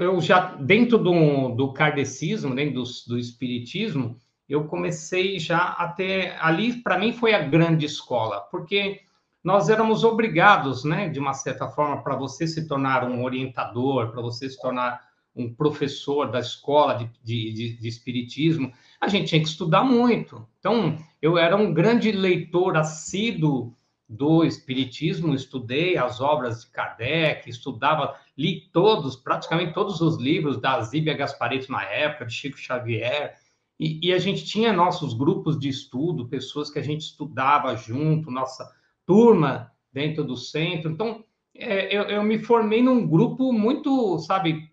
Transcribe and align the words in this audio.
Eu, 0.00 0.20
já, 0.20 0.54
dentro 0.56 0.98
do, 0.98 1.50
do 1.50 1.72
kardecismo, 1.72 2.54
dentro 2.54 2.82
do, 2.82 2.84
do 3.08 3.18
espiritismo, 3.18 4.16
eu 4.48 4.64
comecei 4.64 5.38
já 5.38 5.58
a 5.58 5.88
ter. 5.88 6.36
Ali, 6.40 6.82
para 6.82 6.98
mim, 6.98 7.12
foi 7.12 7.34
a 7.34 7.42
grande 7.42 7.86
escola, 7.86 8.40
porque 8.50 9.00
nós 9.42 9.68
éramos 9.68 10.04
obrigados, 10.04 10.84
né, 10.84 11.08
de 11.08 11.18
uma 11.18 11.32
certa 11.32 11.68
forma, 11.68 12.02
para 12.02 12.16
você 12.16 12.46
se 12.46 12.66
tornar 12.66 13.08
um 13.08 13.22
orientador, 13.24 14.10
para 14.10 14.20
você 14.20 14.48
se 14.50 14.60
tornar 14.60 15.00
um 15.34 15.52
professor 15.54 16.30
da 16.30 16.40
escola 16.40 16.94
de, 16.94 17.10
de, 17.22 17.52
de, 17.52 17.80
de, 17.80 17.88
espiritismo, 17.88 18.72
a 19.00 19.08
gente 19.08 19.28
tinha 19.28 19.40
que 19.40 19.48
estudar 19.48 19.84
muito. 19.84 20.46
Então, 20.58 20.98
eu 21.22 21.38
era 21.38 21.56
um 21.56 21.72
grande 21.72 22.10
leitor 22.10 22.76
assíduo 22.76 23.74
do 24.10 24.44
Espiritismo, 24.44 25.36
estudei 25.36 25.96
as 25.96 26.20
obras 26.20 26.64
de 26.64 26.70
Kardec, 26.72 27.48
estudava, 27.48 28.16
li 28.36 28.68
todos, 28.72 29.14
praticamente 29.14 29.72
todos 29.72 30.00
os 30.00 30.18
livros 30.18 30.60
da 30.60 30.82
Zíbia 30.82 31.14
Gaspareto 31.14 31.70
na 31.70 31.84
época, 31.84 32.26
de 32.26 32.34
Chico 32.34 32.58
Xavier, 32.58 33.36
e, 33.78 34.08
e, 34.08 34.12
a 34.12 34.18
gente 34.18 34.44
tinha 34.44 34.72
nossos 34.72 35.14
grupos 35.14 35.58
de 35.58 35.68
estudo, 35.68 36.28
pessoas 36.28 36.68
que 36.68 36.78
a 36.78 36.82
gente 36.82 37.02
estudava 37.02 37.74
junto, 37.76 38.30
nossa 38.30 38.68
turma 39.06 39.72
dentro 39.90 40.22
do 40.22 40.36
centro. 40.36 40.90
Então, 40.90 41.24
é, 41.54 41.96
eu, 41.96 42.02
eu, 42.02 42.22
me 42.22 42.38
formei 42.38 42.82
num 42.82 43.06
grupo 43.06 43.52
muito, 43.52 44.18
sabe, 44.18 44.70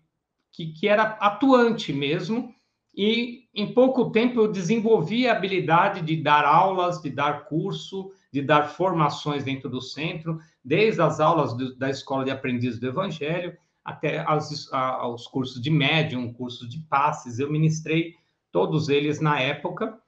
que, 0.52 0.72
que 0.72 0.88
era 0.88 1.04
atuante 1.20 1.92
mesmo, 1.92 2.52
e 2.94 3.44
em 3.54 3.72
pouco 3.72 4.10
tempo 4.10 4.40
eu 4.40 4.52
desenvolvi 4.52 5.26
a 5.28 5.32
habilidade 5.32 6.02
de 6.02 6.16
dar 6.16 6.44
aulas, 6.44 7.00
de 7.00 7.08
dar 7.08 7.44
curso, 7.44 8.10
de 8.32 8.42
dar 8.42 8.68
formações 8.68 9.44
dentro 9.44 9.68
do 9.68 9.80
centro, 9.80 10.38
desde 10.64 11.00
as 11.00 11.20
aulas 11.20 11.54
do, 11.54 11.76
da 11.76 11.88
Escola 11.88 12.24
de 12.24 12.30
Aprendizes 12.30 12.78
do 12.78 12.88
Evangelho 12.88 13.56
até 13.84 14.18
as, 14.18 14.70
a, 14.70 15.08
os 15.08 15.26
cursos 15.26 15.62
de 15.62 15.70
médium, 15.70 16.30
cursos 16.32 16.68
de 16.68 16.78
passes. 16.90 17.38
Eu 17.38 17.50
ministrei 17.50 18.14
todos 18.52 18.90
eles 18.90 19.18
na 19.18 19.40
época. 19.40 19.98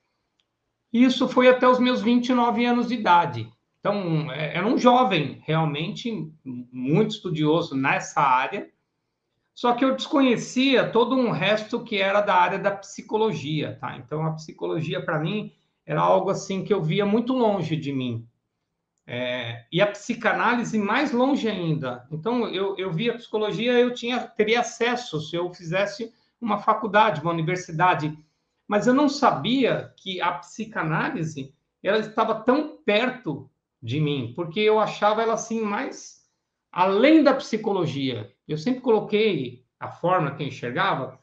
E 0.92 1.02
isso 1.02 1.26
foi 1.26 1.48
até 1.48 1.66
os 1.66 1.78
meus 1.78 2.02
29 2.02 2.64
anos 2.66 2.88
de 2.88 2.94
idade. 2.94 3.50
Então, 3.78 4.30
é, 4.30 4.58
era 4.58 4.66
um 4.66 4.76
jovem, 4.76 5.42
realmente, 5.46 6.30
muito 6.44 7.12
estudioso 7.12 7.74
nessa 7.74 8.20
área, 8.20 8.70
só 9.54 9.74
que 9.74 9.84
eu 9.84 9.94
desconhecia 9.94 10.88
todo 10.88 11.16
um 11.16 11.30
resto 11.30 11.82
que 11.82 11.96
era 11.96 12.20
da 12.20 12.34
área 12.34 12.58
da 12.58 12.70
psicologia, 12.70 13.76
tá? 13.80 13.96
Então, 13.96 14.24
a 14.24 14.32
psicologia, 14.32 15.02
para 15.02 15.18
mim, 15.18 15.52
era 15.86 16.00
algo 16.00 16.30
assim 16.30 16.64
que 16.64 16.72
eu 16.72 16.82
via 16.82 17.04
muito 17.04 17.32
longe 17.32 17.76
de 17.76 17.92
mim. 17.92 18.26
É, 19.06 19.64
e 19.72 19.80
a 19.80 19.86
psicanálise 19.88 20.78
mais 20.78 21.10
longe 21.10 21.48
ainda. 21.48 22.06
Então, 22.12 22.48
eu, 22.48 22.76
eu 22.78 22.92
via 22.92 23.16
psicologia, 23.16 23.72
eu 23.72 23.92
tinha, 23.92 24.20
teria 24.20 24.60
acesso 24.60 25.20
se 25.20 25.34
eu 25.34 25.52
fizesse 25.52 26.12
uma 26.40 26.58
faculdade, 26.58 27.20
uma 27.20 27.32
universidade, 27.32 28.16
mas 28.68 28.86
eu 28.86 28.94
não 28.94 29.08
sabia 29.08 29.92
que 29.96 30.20
a 30.20 30.32
psicanálise 30.32 31.52
ela 31.82 31.98
estava 31.98 32.36
tão 32.36 32.76
perto 32.84 33.50
de 33.82 34.00
mim, 34.00 34.32
porque 34.36 34.60
eu 34.60 34.78
achava 34.78 35.22
ela 35.22 35.34
assim 35.34 35.60
mais 35.60 36.20
além 36.70 37.22
da 37.22 37.34
psicologia. 37.34 38.32
Eu 38.46 38.56
sempre 38.56 38.80
coloquei 38.80 39.64
a 39.78 39.88
forma 39.88 40.34
que 40.34 40.42
eu 40.42 40.46
enxergava 40.46 41.18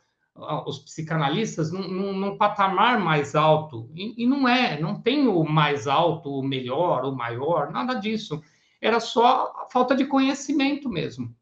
os 0.66 0.80
psicanalistas 0.80 1.72
num, 1.72 1.88
num, 1.88 2.14
num 2.14 2.38
patamar 2.38 3.00
mais 3.00 3.36
alto. 3.36 3.90
E, 3.94 4.24
e, 4.24 4.28
não 4.28 4.48
é, 4.48 4.80
não 4.80 5.02
tem 5.02 5.28
o 5.28 5.44
mais 5.44 5.88
alto, 5.88 6.30
o 6.30 6.44
melhor, 6.44 7.06
o 7.06 7.16
maior, 7.16 7.72
nada 7.72 7.96
disso. 7.96 8.42
Era 8.82 9.00
só 9.00 9.54
a 9.64 9.68
falta 9.72 9.96
de 9.96 10.06
conhecimento 10.06 10.90
mesmo. 10.90 11.36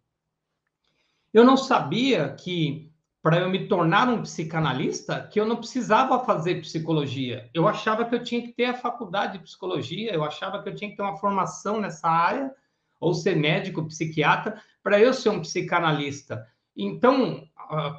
Eu 1.34 1.44
não 1.44 1.57
sabia 1.57 2.29
que 2.29 2.89
para 3.22 3.39
eu 3.39 3.50
me 3.50 3.67
tornar 3.67 4.07
um 4.07 4.22
psicanalista, 4.22 5.28
que 5.31 5.39
eu 5.39 5.47
não 5.47 5.55
precisava 5.55 6.23
fazer 6.23 6.61
psicologia. 6.61 7.50
Eu 7.55 7.67
achava 7.67 8.05
que 8.05 8.13
eu 8.13 8.23
tinha 8.23 8.39
que 8.39 8.53
ter 8.53 8.66
a 8.66 8.75
faculdade 8.75 9.39
de 9.39 9.44
psicologia, 9.44 10.13
eu 10.13 10.23
achava 10.23 10.61
que 10.61 10.69
eu 10.69 10.75
tinha 10.75 10.91
que 10.91 10.95
ter 10.95 11.01
uma 11.01 11.17
formação 11.17 11.81
nessa 11.81 12.07
área, 12.07 12.53
ou 13.00 13.16
ser 13.16 13.35
médico, 13.35 13.84
psiquiatra, 13.88 14.61
para 14.84 15.00
eu 15.00 15.11
ser 15.11 15.29
um 15.29 15.41
psicanalista. 15.41 16.47
Então, 16.78 17.47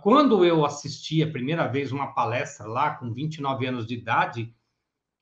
quando 0.03 0.45
eu 0.45 0.65
assisti 0.65 1.23
a 1.23 1.31
primeira 1.31 1.67
vez 1.67 1.93
uma 1.93 2.13
palestra 2.13 2.67
lá, 2.67 2.95
com 2.95 3.13
29 3.13 3.67
anos 3.67 3.87
de 3.87 3.95
idade, 3.95 4.55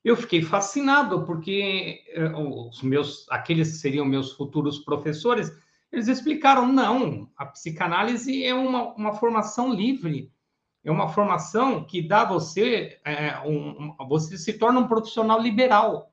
eu 0.04 0.16
fiquei 0.16 0.42
fascinado, 0.42 1.24
porque 1.24 2.02
eh, 2.08 2.30
os 2.36 2.82
meus, 2.82 3.26
aqueles 3.30 3.70
que 3.72 3.78
seriam 3.78 4.04
meus 4.04 4.32
futuros 4.32 4.78
professores, 4.80 5.50
eles 5.90 6.08
explicaram, 6.08 6.66
não, 6.70 7.30
a 7.36 7.46
psicanálise 7.46 8.44
é 8.44 8.54
uma, 8.54 8.92
uma 8.94 9.14
formação 9.14 9.72
livre, 9.72 10.30
é 10.84 10.90
uma 10.90 11.08
formação 11.08 11.84
que 11.84 12.02
dá 12.02 12.24
você, 12.24 13.00
é, 13.04 13.38
um, 13.40 13.96
você 14.06 14.36
se 14.36 14.52
torna 14.54 14.80
um 14.80 14.88
profissional 14.88 15.40
liberal. 15.40 16.12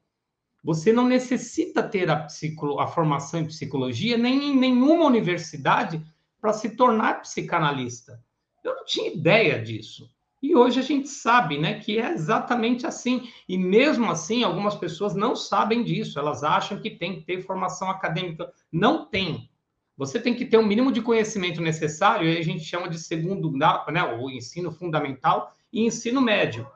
Você 0.63 0.93
não 0.93 1.07
necessita 1.07 1.83
ter 1.83 2.09
a, 2.09 2.15
psicolo, 2.15 2.79
a 2.79 2.87
formação 2.87 3.41
em 3.41 3.47
psicologia, 3.47 4.17
nem 4.17 4.51
em 4.51 4.55
nenhuma 4.55 5.05
universidade, 5.05 6.01
para 6.41 6.53
se 6.53 6.75
tornar 6.75 7.21
psicanalista. 7.21 8.19
Eu 8.63 8.75
não 8.75 8.85
tinha 8.85 9.13
ideia 9.13 9.61
disso. 9.61 10.09
E 10.41 10.55
hoje 10.55 10.79
a 10.79 10.83
gente 10.83 11.07
sabe, 11.07 11.59
né, 11.59 11.79
que 11.79 11.99
é 11.99 12.11
exatamente 12.11 12.87
assim. 12.87 13.29
E 13.47 13.57
mesmo 13.57 14.09
assim, 14.09 14.43
algumas 14.43 14.75
pessoas 14.75 15.13
não 15.13 15.35
sabem 15.35 15.83
disso. 15.83 16.17
Elas 16.17 16.43
acham 16.43 16.81
que 16.81 16.89
tem 16.89 17.19
que 17.19 17.25
ter 17.25 17.43
formação 17.43 17.89
acadêmica. 17.89 18.51
Não 18.71 19.05
tem. 19.05 19.51
Você 19.95 20.19
tem 20.19 20.33
que 20.33 20.45
ter 20.45 20.57
o 20.57 20.61
um 20.61 20.65
mínimo 20.65 20.91
de 20.91 21.01
conhecimento 21.01 21.61
necessário, 21.61 22.27
e 22.27 22.37
a 22.37 22.41
gente 22.41 22.63
chama 22.63 22.89
de 22.89 22.97
segundo, 22.97 23.51
né, 23.51 24.03
o 24.19 24.31
ensino 24.31 24.71
fundamental 24.71 25.53
e 25.71 25.85
ensino 25.85 26.19
médio. 26.19 26.67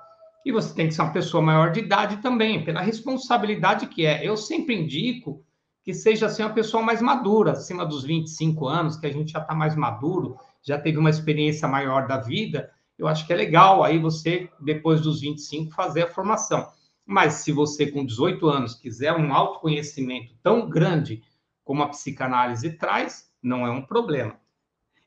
E 0.46 0.52
você 0.52 0.76
tem 0.76 0.88
que 0.88 0.94
ser 0.94 1.02
uma 1.02 1.14
pessoa 1.14 1.42
maior 1.42 1.72
de 1.72 1.80
idade 1.80 2.18
também, 2.18 2.64
pela 2.64 2.82
responsabilidade 2.82 3.88
que 3.88 4.06
é. 4.06 4.24
Eu 4.24 4.38
sempre 4.38 4.76
indico 4.76 5.44
que 5.86 5.94
seja 5.94 6.26
assim 6.26 6.42
uma 6.42 6.54
pessoa 6.54 6.82
mais 6.82 7.00
madura, 7.00 7.52
acima 7.52 7.86
dos 7.86 8.04
25 8.04 8.68
anos, 8.68 8.98
que 8.98 9.06
a 9.06 9.14
gente 9.14 9.32
já 9.32 9.40
está 9.40 9.54
mais 9.54 9.76
maduro, 9.76 10.36
já 10.64 10.80
teve 10.80 10.98
uma 10.98 11.12
experiência 11.12 11.68
maior 11.68 12.08
da 12.08 12.18
vida, 12.18 12.72
eu 12.98 13.08
acho 13.08 13.28
que 13.28 13.32
é 13.32 13.36
legal 13.36 13.84
aí 13.84 14.00
você, 14.00 14.50
depois 14.60 15.00
dos 15.02 15.22
25, 15.22 15.76
fazer 15.76 16.04
a 16.04 16.10
formação. 16.10 16.68
Mas 17.06 17.36
se 17.36 17.52
você, 17.52 17.92
com 17.92 18.04
18 18.04 18.50
anos, 18.50 18.74
quiser 18.74 19.14
um 19.14 19.32
autoconhecimento 19.32 20.34
tão 20.42 20.68
grande 20.68 21.22
como 21.64 21.84
a 21.84 21.90
psicanálise 21.90 22.72
traz, 22.78 23.32
não 23.42 23.68
é 23.68 23.70
um 23.70 23.84
problema. 23.84 24.40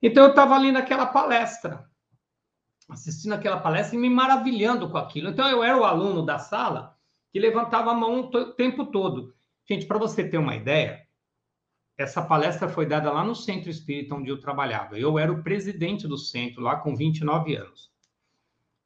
Então, 0.01 0.25
eu 0.25 0.31
estava 0.31 0.55
ali 0.55 0.71
naquela 0.71 1.07
palestra, 1.07 1.91
assistindo 2.89 3.33
aquela 3.33 3.59
palestra 3.59 3.97
e 3.97 3.99
me 3.99 4.09
maravilhando 4.09 4.89
com 4.89 4.97
aquilo. 4.97 5.31
Então, 5.31 5.49
eu 5.49 5.65
era 5.65 5.77
o 5.77 5.85
aluno 5.85 6.25
da 6.25 6.39
sala 6.39 6.97
que 7.33 7.41
levantava 7.41 7.91
a 7.91 7.95
mão 7.95 8.21
o 8.21 8.53
tempo 8.53 8.87
todo. 8.87 9.35
Gente, 9.69 9.85
para 9.85 9.99
você 9.99 10.27
ter 10.27 10.39
uma 10.39 10.57
ideia, 10.57 11.07
essa 11.99 12.23
palestra 12.23 12.69
foi 12.69 12.87
dada 12.87 13.13
lá 13.13 13.23
no 13.23 13.35
Centro 13.35 13.69
Espírita 13.69 14.15
onde 14.15 14.31
eu 14.31 14.41
trabalhava. 14.41 14.99
Eu 14.99 15.19
era 15.19 15.31
o 15.31 15.43
presidente 15.43 16.09
do 16.09 16.17
centro 16.17 16.63
lá 16.63 16.77
com 16.77 16.97
29 16.97 17.55
anos. 17.55 17.91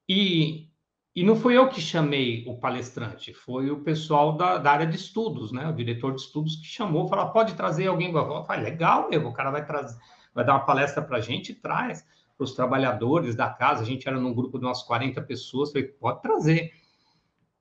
E, 0.08 0.69
e 1.14 1.23
não 1.23 1.37
fui 1.37 1.56
eu 1.56 1.69
que 1.69 1.81
chamei 1.81 2.44
o 2.49 2.58
palestrante, 2.58 3.32
foi 3.32 3.70
o 3.70 3.84
pessoal 3.84 4.37
da, 4.37 4.58
da 4.58 4.73
área 4.73 4.87
de 4.87 4.96
estudos, 4.96 5.52
né? 5.52 5.69
O 5.69 5.73
diretor 5.73 6.14
de 6.14 6.23
estudos 6.23 6.56
que 6.56 6.67
chamou, 6.67 7.06
falou: 7.06 7.31
pode 7.31 7.55
trazer 7.55 7.87
alguém. 7.87 8.12
Eu 8.12 8.44
falei, 8.44 8.64
legal, 8.64 9.08
meu, 9.08 9.28
o 9.28 9.32
cara 9.32 9.52
vai 9.52 9.64
trazer, 9.64 9.96
vai 10.35 10.44
dar 10.44 10.55
uma 10.55 10.67
palestra 10.67 11.00
para 11.00 11.19
a 11.19 11.20
gente, 11.20 11.55
traz 11.55 12.05
para 12.37 12.44
os 12.44 12.55
trabalhadores 12.55 13.37
da 13.37 13.49
casa. 13.49 13.82
A 13.82 13.87
gente 13.87 14.08
era 14.08 14.19
num 14.19 14.35
grupo 14.35 14.58
de 14.58 14.64
umas 14.64 14.82
40 14.82 15.23
pessoas, 15.23 15.70
falei, 15.70 15.87
pode 15.87 16.23
trazer. 16.23 16.73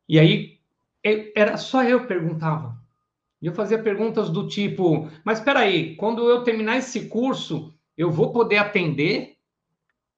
E 0.09 0.17
aí 0.17 0.59
era 1.35 1.57
só 1.57 1.83
eu 1.83 2.07
perguntava 2.07 2.80
e 3.41 3.47
eu 3.47 3.53
fazia 3.53 3.81
perguntas 3.81 4.29
do 4.29 4.47
tipo: 4.47 5.09
mas 5.25 5.39
espera 5.39 5.61
aí, 5.61 5.95
quando 5.95 6.29
eu 6.29 6.43
terminar 6.43 6.77
esse 6.77 7.07
curso, 7.07 7.73
eu 7.97 8.11
vou 8.11 8.31
poder 8.31 8.57
atender? 8.57 9.37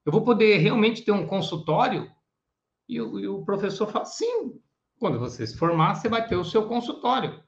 Eu 0.05 0.11
vou 0.11 0.23
poder 0.23 0.57
realmente 0.57 1.03
ter 1.03 1.11
um 1.11 1.25
consultório? 1.25 2.11
E 2.89 2.99
o, 2.99 3.19
e 3.19 3.27
o 3.27 3.45
professor 3.45 3.89
fala: 3.89 4.05
sim, 4.05 4.59
quando 4.99 5.17
você 5.17 5.47
se 5.47 5.57
formar, 5.57 5.95
você 5.95 6.09
vai 6.09 6.27
ter 6.27 6.35
o 6.35 6.43
seu 6.43 6.67
consultório. 6.67 7.41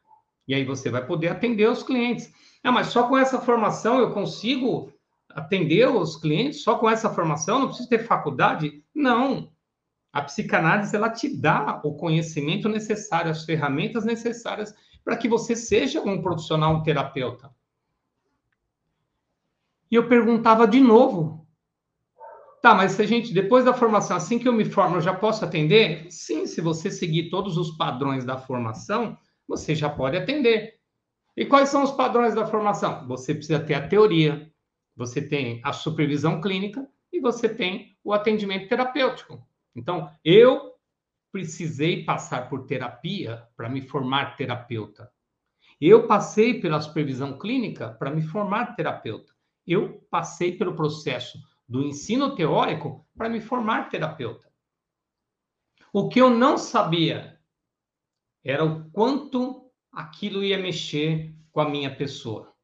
E 0.48 0.54
aí 0.54 0.64
você 0.64 0.90
vai 0.90 1.06
poder 1.06 1.30
atender 1.30 1.70
os 1.70 1.84
clientes. 1.84 2.32
Ah, 2.64 2.72
mas 2.72 2.88
só 2.88 3.08
com 3.08 3.18
essa 3.18 3.42
formação 3.42 4.00
eu 4.00 4.12
consigo 4.12 4.94
atender 5.30 5.88
os 5.90 6.16
clientes? 6.16 6.64
Só 6.64 6.78
com 6.78 6.90
essa 6.90 7.10
formação? 7.10 7.60
Não 7.60 7.68
preciso 7.68 7.90
ter 7.90 8.06
faculdade? 8.06 8.84
Não. 8.94 9.52
A 10.14 10.22
psicanálise 10.22 10.96
ela 10.96 11.10
te 11.10 11.36
dá 11.36 11.82
o 11.84 11.96
conhecimento 11.96 12.70
necessário, 12.70 13.30
as 13.30 13.44
ferramentas 13.44 14.06
necessárias 14.06 14.74
para 15.06 15.16
que 15.16 15.30
você 15.30 15.56
seja 15.56 16.02
um 16.02 16.20
profissional, 16.20 16.74
um 16.74 16.84
terapeuta. 16.84 17.54
E 19.92 19.96
eu 19.96 20.10
perguntava 20.10 20.68
de 20.68 20.80
novo. 20.80 21.48
Tá, 22.60 22.74
mas 22.74 22.94
se 22.94 23.02
a 23.04 23.06
gente, 23.06 23.32
depois 23.32 23.64
da 23.64 23.76
formação, 23.76 24.18
assim 24.18 24.40
que 24.40 24.48
eu 24.48 24.54
me 24.54 24.66
formo, 24.66 24.96
eu 24.96 25.02
já 25.02 25.14
posso 25.14 25.46
atender? 25.46 26.08
Sim, 26.10 26.48
se 26.48 26.60
você 26.60 26.90
seguir 26.90 27.30
todos 27.30 27.56
os 27.56 27.78
padrões 27.78 28.26
da 28.26 28.36
formação, 28.36 29.16
você 29.48 29.76
já 29.76 29.88
pode 29.88 30.18
atender. 30.18 30.80
E 31.38 31.46
quais 31.46 31.70
são 31.70 31.84
os 31.84 31.92
padrões 31.92 32.34
da 32.34 32.48
formação? 32.48 33.08
Você 33.08 33.36
precisa 33.36 33.60
ter 33.60 33.76
a 33.76 33.88
teoria, 33.88 34.52
você 34.96 35.22
tem 35.22 35.62
a 35.64 35.72
supervisão 35.72 36.42
clínica 36.42 36.88
e 37.14 37.20
você 37.20 37.48
tem 37.48 37.96
o 38.04 38.12
atendimento 38.12 38.68
terapêutico. 38.68 39.46
Então, 39.76 40.10
eu 40.24 40.75
precisei 41.36 42.06
passar 42.06 42.48
por 42.48 42.66
terapia 42.66 43.46
para 43.58 43.68
me 43.68 43.82
formar 43.82 44.38
terapeuta. 44.38 45.12
Eu 45.82 46.08
passei 46.08 46.62
pela 46.62 46.80
supervisão 46.80 47.38
clínica 47.38 47.90
para 47.90 48.10
me 48.10 48.22
formar 48.22 48.74
terapeuta. 48.74 49.36
Eu 49.68 50.00
passei 50.10 50.58
pelo 50.58 50.78
processo 50.78 51.38
do 51.68 51.84
ensino 51.84 52.34
teórico 52.38 53.06
para 53.18 53.28
me 53.28 53.42
formar 53.42 53.90
terapeuta. 53.90 54.50
O 55.92 56.08
que 56.08 56.22
eu 56.22 56.30
não 56.30 56.58
sabia 56.58 57.38
era 58.42 58.64
o 58.64 58.90
quanto 58.92 59.70
aquilo 59.92 60.42
ia 60.42 60.58
mexer 60.58 61.36
com 61.52 61.60
a 61.60 61.70
minha 61.70 61.94
pessoa. 61.94 62.56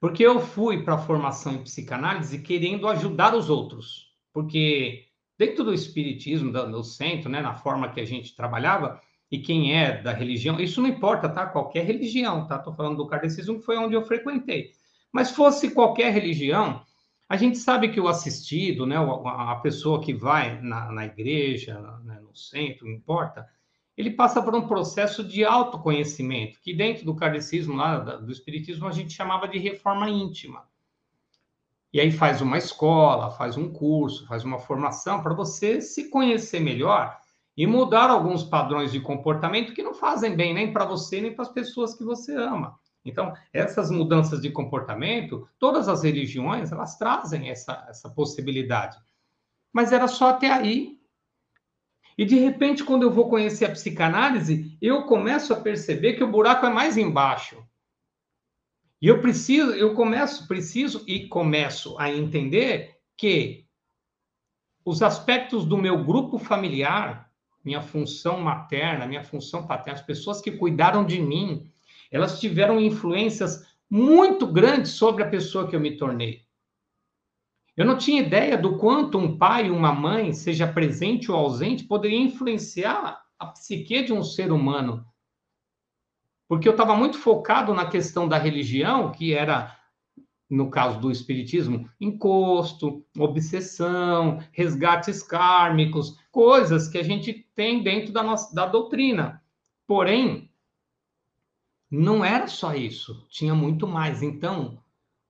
Porque 0.00 0.24
eu 0.24 0.40
fui 0.40 0.82
para 0.82 0.94
a 0.94 1.06
formação 1.06 1.52
em 1.52 1.62
psicanálise 1.62 2.42
querendo 2.42 2.88
ajudar 2.88 3.36
os 3.36 3.48
outros. 3.48 4.12
Porque 4.32 5.11
dentro 5.38 5.64
do 5.64 5.74
espiritismo, 5.74 6.52
do, 6.52 6.84
centro, 6.84 7.28
né, 7.28 7.40
na 7.40 7.54
forma 7.54 7.90
que 7.90 8.00
a 8.00 8.04
gente 8.04 8.34
trabalhava, 8.34 9.00
e 9.30 9.38
quem 9.38 9.74
é 9.74 10.02
da 10.02 10.12
religião, 10.12 10.60
isso 10.60 10.80
não 10.82 10.88
importa, 10.88 11.28
tá? 11.28 11.46
Qualquer 11.46 11.86
religião, 11.86 12.46
tá? 12.46 12.56
Estou 12.56 12.74
falando 12.74 12.98
do 12.98 13.06
kardecismo, 13.06 13.58
que 13.58 13.64
foi 13.64 13.78
onde 13.78 13.94
eu 13.94 14.02
frequentei. 14.02 14.72
Mas 15.10 15.30
fosse 15.30 15.70
qualquer 15.70 16.12
religião, 16.12 16.82
a 17.28 17.36
gente 17.36 17.56
sabe 17.56 17.88
que 17.88 17.98
o 18.00 18.08
assistido, 18.08 18.84
né, 18.84 18.96
a 18.98 19.54
pessoa 19.56 20.02
que 20.02 20.12
vai 20.12 20.60
na, 20.60 20.92
na 20.92 21.06
igreja, 21.06 21.80
né, 22.04 22.20
no 22.20 22.36
centro, 22.36 22.86
não 22.86 22.92
importa, 22.92 23.48
ele 23.96 24.10
passa 24.10 24.42
por 24.42 24.54
um 24.54 24.66
processo 24.66 25.24
de 25.24 25.44
autoconhecimento, 25.44 26.60
que 26.60 26.74
dentro 26.74 27.04
do 27.04 27.14
kardecismo, 27.14 27.74
lá 27.74 27.98
do 27.98 28.30
espiritismo, 28.30 28.86
a 28.86 28.92
gente 28.92 29.12
chamava 29.12 29.48
de 29.48 29.58
reforma 29.58 30.10
íntima. 30.10 30.66
E 31.92 32.00
aí 32.00 32.10
faz 32.10 32.40
uma 32.40 32.56
escola, 32.56 33.30
faz 33.30 33.56
um 33.56 33.70
curso, 33.70 34.26
faz 34.26 34.44
uma 34.44 34.58
formação 34.58 35.22
para 35.22 35.34
você 35.34 35.80
se 35.80 36.08
conhecer 36.08 36.60
melhor 36.60 37.18
e 37.56 37.66
mudar 37.66 38.08
alguns 38.08 38.42
padrões 38.42 38.90
de 38.90 39.00
comportamento 39.00 39.74
que 39.74 39.82
não 39.82 39.92
fazem 39.92 40.34
bem 40.34 40.54
nem 40.54 40.72
para 40.72 40.86
você 40.86 41.20
nem 41.20 41.34
para 41.34 41.42
as 41.42 41.52
pessoas 41.52 41.94
que 41.94 42.02
você 42.02 42.34
ama. 42.34 42.78
Então, 43.04 43.34
essas 43.52 43.90
mudanças 43.90 44.40
de 44.40 44.50
comportamento, 44.50 45.46
todas 45.58 45.88
as 45.88 46.02
religiões, 46.02 46.72
elas 46.72 46.96
trazem 46.96 47.50
essa, 47.50 47.84
essa 47.88 48.08
possibilidade. 48.08 48.96
Mas 49.72 49.92
era 49.92 50.06
só 50.06 50.30
até 50.30 50.50
aí. 50.50 50.98
E 52.16 52.24
de 52.24 52.38
repente, 52.38 52.84
quando 52.84 53.02
eu 53.02 53.10
vou 53.10 53.28
conhecer 53.28 53.64
a 53.64 53.70
psicanálise, 53.70 54.78
eu 54.80 55.04
começo 55.04 55.52
a 55.52 55.60
perceber 55.60 56.14
que 56.14 56.22
o 56.22 56.30
buraco 56.30 56.64
é 56.64 56.70
mais 56.70 56.96
embaixo. 56.96 57.62
E 59.02 59.08
eu 59.08 59.20
preciso, 59.20 59.72
eu 59.72 59.94
começo, 59.94 60.46
preciso 60.46 61.02
e 61.08 61.26
começo 61.26 61.98
a 61.98 62.08
entender 62.08 62.98
que 63.16 63.66
os 64.84 65.02
aspectos 65.02 65.64
do 65.64 65.76
meu 65.76 66.04
grupo 66.04 66.38
familiar, 66.38 67.28
minha 67.64 67.80
função 67.80 68.40
materna, 68.40 69.04
minha 69.04 69.24
função 69.24 69.66
paterna, 69.66 69.98
as 69.98 70.06
pessoas 70.06 70.40
que 70.40 70.52
cuidaram 70.52 71.04
de 71.04 71.20
mim, 71.20 71.68
elas 72.12 72.38
tiveram 72.38 72.80
influências 72.80 73.66
muito 73.90 74.46
grandes 74.46 74.92
sobre 74.92 75.24
a 75.24 75.28
pessoa 75.28 75.66
que 75.66 75.74
eu 75.74 75.80
me 75.80 75.96
tornei. 75.96 76.42
Eu 77.76 77.84
não 77.84 77.98
tinha 77.98 78.22
ideia 78.22 78.56
do 78.56 78.78
quanto 78.78 79.18
um 79.18 79.36
pai 79.36 79.66
e 79.66 79.70
uma 79.70 79.92
mãe, 79.92 80.32
seja 80.32 80.72
presente 80.72 81.28
ou 81.28 81.36
ausente, 81.36 81.82
poderia 81.82 82.20
influenciar 82.20 83.20
a 83.36 83.46
psique 83.46 84.04
de 84.04 84.12
um 84.12 84.22
ser 84.22 84.52
humano 84.52 85.04
porque 86.52 86.68
eu 86.68 86.72
estava 86.72 86.94
muito 86.94 87.16
focado 87.16 87.72
na 87.72 87.86
questão 87.86 88.28
da 88.28 88.36
religião, 88.36 89.10
que 89.10 89.32
era, 89.32 89.74
no 90.50 90.68
caso 90.68 91.00
do 91.00 91.10
espiritismo, 91.10 91.88
encosto, 91.98 93.02
obsessão, 93.16 94.38
resgates 94.52 95.22
kármicos, 95.22 96.18
coisas 96.30 96.88
que 96.88 96.98
a 96.98 97.02
gente 97.02 97.48
tem 97.54 97.82
dentro 97.82 98.12
da 98.12 98.22
nossa 98.22 98.54
da 98.54 98.66
doutrina. 98.66 99.42
Porém, 99.86 100.52
não 101.90 102.22
era 102.22 102.46
só 102.46 102.74
isso, 102.74 103.26
tinha 103.30 103.54
muito 103.54 103.88
mais. 103.88 104.22
Então, 104.22 104.78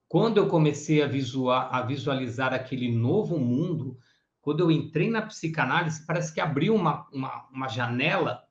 quando 0.08 0.38
eu 0.38 0.48
comecei 0.48 1.04
a, 1.04 1.06
visual, 1.06 1.69
a 1.70 1.82
visualizar 1.82 2.52
aquele 2.52 2.90
novo 2.90 3.38
mundo, 3.38 3.96
quando 4.40 4.58
eu 4.58 4.72
entrei 4.72 5.08
na 5.08 5.22
psicanálise, 5.22 6.04
parece 6.04 6.34
que 6.34 6.40
abriu 6.40 6.74
uma, 6.74 7.06
uma, 7.12 7.46
uma 7.52 7.69
janela 7.69 8.42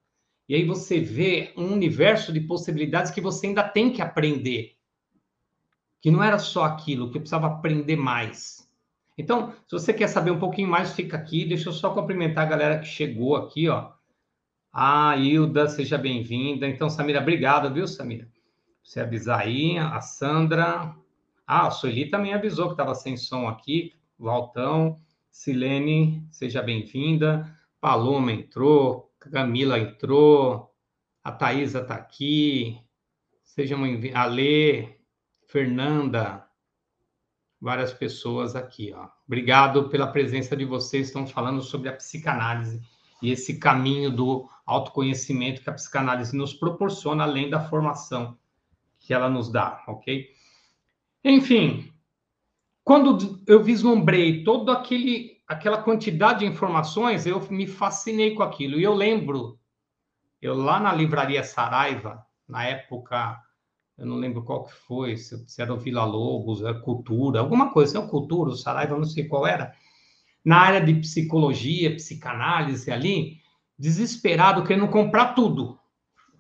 e 0.52 0.56
aí 0.56 0.66
você 0.66 1.00
vê 1.00 1.54
um 1.56 1.72
universo 1.72 2.34
de 2.34 2.42
possibilidades 2.42 3.10
que 3.10 3.22
você 3.22 3.48
ainda 3.48 3.64
tem 3.64 3.90
que 3.90 4.02
aprender. 4.02 4.76
Que 6.02 6.12
não 6.12 6.22
era 6.22 6.38
só 6.38 6.66
aquilo, 6.66 7.10
que 7.10 7.16
eu 7.16 7.22
precisava 7.22 7.48
aprender 7.48 7.96
mais. 7.96 8.70
Então, 9.18 9.54
se 9.66 9.72
você 9.72 9.94
quer 9.94 10.08
saber 10.08 10.30
um 10.30 10.40
pouquinho 10.40 10.68
mais, 10.68 10.92
fica 10.92 11.16
aqui. 11.16 11.46
Deixa 11.46 11.70
eu 11.70 11.72
só 11.72 11.94
cumprimentar 11.94 12.46
a 12.46 12.50
galera 12.50 12.80
que 12.80 12.86
chegou 12.86 13.38
aqui, 13.38 13.70
ó. 13.70 13.94
Ah, 14.74 15.16
Hilda, 15.16 15.70
seja 15.70 15.98
bem-vinda. 15.98 16.68
Então, 16.68 16.90
Samira, 16.90 17.22
obrigado, 17.22 17.74
viu, 17.74 17.88
Samira? 17.88 18.28
Você 18.84 19.00
avisar 19.00 19.40
aí, 19.40 19.78
a 19.78 20.02
Sandra. 20.02 20.94
Ah, 21.48 21.68
a 21.68 21.72
Sueli 21.72 22.10
também 22.10 22.34
avisou 22.34 22.66
que 22.66 22.74
estava 22.74 22.94
sem 22.94 23.16
som 23.16 23.48
aqui. 23.48 23.94
Valtão, 24.20 24.98
Silene, 25.30 26.28
seja 26.30 26.62
bem-vinda. 26.62 27.58
Paloma 27.80 28.34
entrou, 28.34 29.11
Camila 29.30 29.78
entrou, 29.78 30.74
a 31.24 31.32
Thaisa 31.32 31.82
está 31.82 31.94
aqui, 31.94 32.80
sejam 33.44 33.82
bem-vindos. 33.82 34.18
Ale, 34.18 34.98
Fernanda, 35.48 36.48
várias 37.60 37.94
pessoas 37.94 38.56
aqui. 38.56 38.92
Ó. 38.94 39.08
Obrigado 39.28 39.90
pela 39.90 40.08
presença 40.08 40.58
de 40.58 40.66
vocês. 40.66 41.08
Estão 41.08 41.28
falando 41.28 41.62
sobre 41.62 41.90
a 41.90 41.94
psicanálise 41.94 42.82
e 43.22 43.30
esse 43.30 43.60
caminho 43.60 44.10
do 44.10 44.50
autoconhecimento 44.66 45.62
que 45.62 45.70
a 45.70 45.74
psicanálise 45.74 46.36
nos 46.36 46.54
proporciona, 46.56 47.24
além 47.24 47.50
da 47.50 47.70
formação 47.70 48.36
que 49.00 49.14
ela 49.14 49.30
nos 49.30 49.52
dá, 49.52 49.84
ok? 49.88 50.30
Enfim, 51.24 51.94
quando 52.84 53.40
eu 53.46 53.64
vislumbrei 53.64 54.44
todo 54.44 54.72
aquele 54.72 55.31
aquela 55.52 55.84
quantidade 55.84 56.40
de 56.40 56.46
informações, 56.46 57.26
eu 57.26 57.42
me 57.52 57.68
fascinei 57.68 58.34
com 58.34 58.42
aquilo. 58.42 58.80
E 58.80 58.84
eu 58.84 58.94
lembro, 58.94 59.60
eu 60.42 60.56
lá 60.56 60.80
na 60.80 60.94
livraria 60.94 61.44
Saraiva, 61.44 62.26
na 62.48 62.64
época, 62.64 63.38
eu 63.98 64.06
não 64.06 64.16
lembro 64.16 64.44
qual 64.44 64.64
que 64.64 64.74
foi, 64.74 65.18
se, 65.18 65.62
era 65.62 65.74
o 65.74 65.78
Vila 65.78 66.06
Lobos, 66.06 66.62
era 66.62 66.80
Cultura, 66.80 67.42
alguma 67.42 67.70
coisa, 67.72 68.00
não 68.00 68.08
Cultura, 68.08 68.52
o 68.52 68.56
Saraiva, 68.56 68.98
não 68.98 69.04
sei 69.04 69.28
qual 69.28 69.46
era, 69.46 69.74
na 70.44 70.58
área 70.58 70.82
de 70.82 70.94
psicologia, 70.96 71.96
psicanálise 71.96 72.90
ali, 72.90 73.42
desesperado, 73.78 74.64
querendo 74.64 74.88
comprar 74.88 75.34
tudo. 75.34 75.78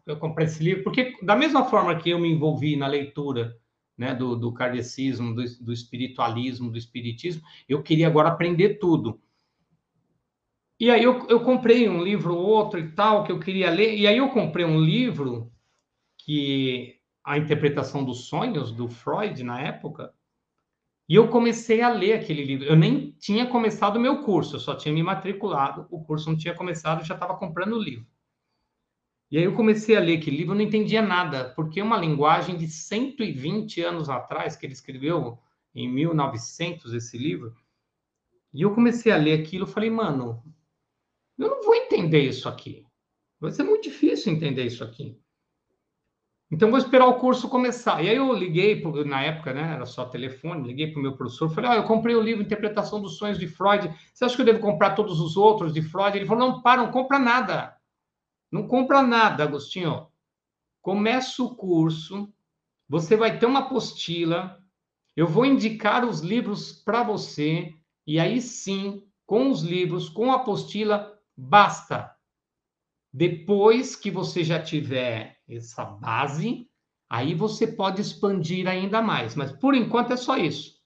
Eu 0.07 0.17
comprei 0.17 0.47
esse 0.47 0.63
livro, 0.63 0.83
porque 0.83 1.17
da 1.21 1.35
mesma 1.35 1.65
forma 1.65 1.95
que 1.95 2.09
eu 2.09 2.17
me 2.17 2.31
envolvi 2.31 2.77
na 2.77 2.87
leitura 2.87 3.57
né, 3.98 4.15
do, 4.15 4.36
do 4.36 4.53
kardecismo, 4.53 5.33
do, 5.36 5.43
do 5.60 5.74
espiritualismo, 5.74 6.71
do 6.71 6.77
espiritismo, 6.77 7.43
eu 7.67 7.83
queria 7.83 8.07
agora 8.07 8.29
aprender 8.29 8.79
tudo. 8.79 9.21
E 10.79 10.89
aí 10.89 11.03
eu, 11.03 11.27
eu 11.27 11.41
comprei 11.41 11.88
um 11.88 12.03
livro 12.03 12.36
ou 12.36 12.43
outro 12.43 12.79
e 12.79 12.91
tal, 12.91 13.24
que 13.24 13.31
eu 13.31 13.39
queria 13.39 13.69
ler, 13.69 13.95
e 13.95 14.07
aí 14.07 14.17
eu 14.17 14.29
comprei 14.29 14.65
um 14.65 14.79
livro 14.79 15.51
que 16.17 17.00
a 17.24 17.38
interpretação 17.38 18.03
dos 18.03 18.25
sonhos 18.25 18.71
do 18.71 18.88
Freud 18.88 19.43
na 19.43 19.62
época, 19.62 20.12
e 21.07 21.15
eu 21.15 21.27
comecei 21.27 21.81
a 21.81 21.89
ler 21.89 22.13
aquele 22.13 22.43
livro. 22.43 22.65
Eu 22.65 22.75
nem 22.75 23.12
tinha 23.19 23.45
começado 23.45 23.98
o 23.98 24.00
meu 24.00 24.24
curso, 24.24 24.55
eu 24.55 24.60
só 24.60 24.75
tinha 24.75 24.93
me 24.93 25.03
matriculado, 25.03 25.86
o 25.91 26.03
curso 26.03 26.29
não 26.29 26.38
tinha 26.38 26.55
começado, 26.55 27.01
eu 27.01 27.05
já 27.05 27.13
estava 27.13 27.38
comprando 27.38 27.74
o 27.74 27.83
livro. 27.83 28.07
E 29.31 29.38
aí 29.38 29.45
eu 29.45 29.55
comecei 29.55 29.95
a 29.95 30.01
ler 30.01 30.17
aquele 30.17 30.35
livro, 30.38 30.53
não 30.53 30.61
entendia 30.61 31.01
nada, 31.01 31.53
porque 31.55 31.79
é 31.79 31.83
uma 31.83 31.97
linguagem 31.97 32.57
de 32.57 32.67
120 32.67 33.81
anos 33.81 34.09
atrás, 34.09 34.57
que 34.57 34.65
ele 34.65 34.73
escreveu 34.73 35.39
em 35.73 35.88
1900 35.88 36.93
esse 36.93 37.17
livro, 37.17 37.55
e 38.53 38.61
eu 38.61 38.75
comecei 38.75 39.09
a 39.09 39.15
ler 39.15 39.39
aquilo, 39.39 39.65
falei, 39.65 39.89
mano, 39.89 40.43
eu 41.39 41.50
não 41.50 41.63
vou 41.63 41.73
entender 41.73 42.19
isso 42.19 42.50
aqui. 42.50 42.85
Vai 43.39 43.51
ser 43.51 43.63
muito 43.63 43.83
difícil 43.83 44.33
entender 44.33 44.65
isso 44.65 44.83
aqui. 44.83 45.17
Então, 46.51 46.69
vou 46.69 46.77
esperar 46.77 47.07
o 47.07 47.17
curso 47.17 47.47
começar. 47.47 48.03
E 48.03 48.09
aí 48.09 48.17
eu 48.17 48.33
liguei, 48.33 48.83
na 49.05 49.23
época, 49.23 49.53
né, 49.53 49.73
era 49.73 49.85
só 49.85 50.03
telefone, 50.03 50.67
liguei 50.67 50.91
para 50.91 51.00
o 51.00 51.01
meu 51.01 51.15
professor, 51.15 51.50
falei, 51.50 51.71
oh, 51.71 51.73
eu 51.75 51.83
comprei 51.85 52.13
o 52.13 52.21
livro 52.21 52.43
Interpretação 52.43 53.01
dos 53.01 53.17
Sonhos 53.17 53.39
de 53.39 53.47
Freud, 53.47 53.89
você 54.13 54.25
acha 54.25 54.35
que 54.35 54.41
eu 54.41 54.45
devo 54.45 54.59
comprar 54.59 54.89
todos 54.89 55.21
os 55.21 55.38
outros 55.38 55.73
de 55.73 55.81
Freud? 55.81 56.17
Ele 56.17 56.25
falou, 56.25 56.50
não, 56.50 56.61
para, 56.61 56.81
não 56.81 56.91
compra 56.91 57.17
nada. 57.17 57.80
Não 58.51 58.67
compra 58.67 59.01
nada, 59.01 59.43
Agostinho. 59.43 60.08
Começa 60.81 61.41
o 61.41 61.55
curso, 61.55 62.34
você 62.89 63.15
vai 63.15 63.39
ter 63.39 63.46
uma 63.46 63.60
apostila, 63.60 64.62
eu 65.15 65.27
vou 65.27 65.46
indicar 65.46 66.03
os 66.03 66.20
livros 66.20 66.72
para 66.72 67.03
você, 67.03 67.74
e 68.05 68.20
aí 68.20 68.41
sim, 68.41 69.08
com 69.25 69.50
os 69.50 69.62
livros, 69.62 70.10
com 70.10 70.31
a 70.31 70.36
apostila, 70.36 71.17
basta. 71.38 72.13
Depois 73.13 73.96
que 73.96 74.12
você 74.12 74.43
já 74.43 74.62
tiver 74.62 75.39
essa 75.48 75.86
base, 75.86 76.70
aí 77.10 77.34
você 77.34 77.67
pode 77.67 78.01
expandir 78.01 78.67
ainda 78.67 79.01
mais. 79.01 79.36
Mas 79.36 79.51
por 79.51 79.75
enquanto 79.75 80.12
é 80.12 80.17
só 80.17 80.36
isso. 80.38 80.80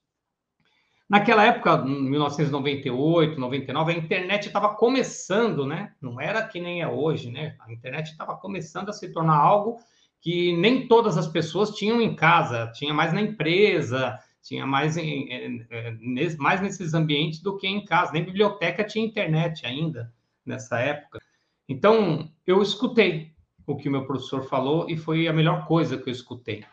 Naquela 1.08 1.44
época, 1.44 1.84
1998, 1.84 3.38
99, 3.38 3.92
a 3.92 3.96
internet 3.96 4.46
estava 4.46 4.74
começando, 4.74 5.64
né? 5.64 5.92
Não 6.00 6.20
era 6.20 6.42
que 6.46 6.60
nem 6.60 6.82
é 6.82 6.88
hoje, 6.88 7.30
né? 7.30 7.56
A 7.60 7.72
internet 7.72 8.10
estava 8.10 8.36
começando 8.36 8.88
a 8.88 8.92
se 8.92 9.12
tornar 9.12 9.36
algo 9.36 9.78
que 10.20 10.56
nem 10.56 10.88
todas 10.88 11.16
as 11.16 11.28
pessoas 11.28 11.70
tinham 11.70 12.00
em 12.00 12.16
casa, 12.16 12.72
tinha 12.74 12.92
mais 12.92 13.12
na 13.12 13.20
empresa, 13.20 14.18
tinha 14.42 14.66
mais, 14.66 14.96
em, 14.96 15.28
mais 16.38 16.60
nesses 16.60 16.94
ambientes 16.94 17.40
do 17.40 17.56
que 17.56 17.68
em 17.68 17.84
casa. 17.84 18.12
Nem 18.12 18.24
biblioteca 18.24 18.82
tinha 18.82 19.06
internet 19.06 19.64
ainda 19.64 20.12
nessa 20.44 20.80
época. 20.80 21.20
Então, 21.68 22.28
eu 22.44 22.60
escutei 22.60 23.32
o 23.64 23.76
que 23.76 23.88
o 23.88 23.92
meu 23.92 24.06
professor 24.06 24.42
falou 24.42 24.88
e 24.88 24.96
foi 24.96 25.28
a 25.28 25.32
melhor 25.32 25.66
coisa 25.66 25.96
que 25.96 26.08
eu 26.08 26.12
escutei. 26.12 26.64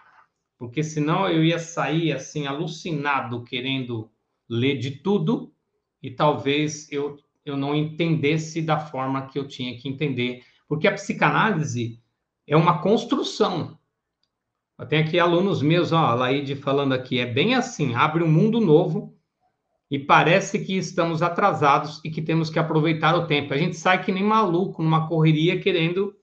Porque 0.58 0.84
senão 0.84 1.28
eu 1.28 1.44
ia 1.44 1.60
sair 1.60 2.12
assim 2.12 2.48
alucinado 2.48 3.44
querendo 3.44 4.10
ler 4.50 4.78
de 4.78 4.92
tudo 4.92 5.54
e 6.02 6.12
talvez 6.12 6.92
eu 6.92 7.18
eu 7.46 7.58
não 7.58 7.76
entendesse 7.76 8.62
da 8.62 8.80
forma 8.80 9.28
que 9.28 9.38
eu 9.38 9.48
tinha 9.48 9.78
que 9.78 9.90
entender, 9.90 10.44
porque 10.68 10.88
a 10.88 10.94
psicanálise 10.94 12.02
é 12.48 12.56
uma 12.56 12.82
construção. 12.82 13.78
Eu 14.78 14.88
tenho 14.88 15.04
aqui 15.04 15.20
alunos 15.20 15.62
meus, 15.62 15.92
ó, 15.92 15.98
a 15.98 16.14
Laide 16.14 16.56
falando 16.56 16.94
aqui, 16.94 17.20
é 17.20 17.26
bem 17.26 17.54
assim, 17.54 17.94
abre 17.94 18.24
um 18.24 18.32
mundo 18.32 18.60
novo 18.60 19.18
e 19.90 20.00
parece 20.00 20.66
que 20.66 20.76
estamos 20.76 21.22
atrasados 21.22 22.02
e 22.04 22.10
que 22.10 22.22
temos 22.22 22.50
que 22.50 22.58
aproveitar 22.58 23.16
o 23.16 23.28
tempo. 23.28 23.54
A 23.54 23.58
gente 23.58 23.76
sai 23.76 24.04
que 24.04 24.12
nem 24.12 24.24
maluco 24.24 24.82
numa 24.82 25.08
correria 25.08 25.60
querendo 25.60 26.16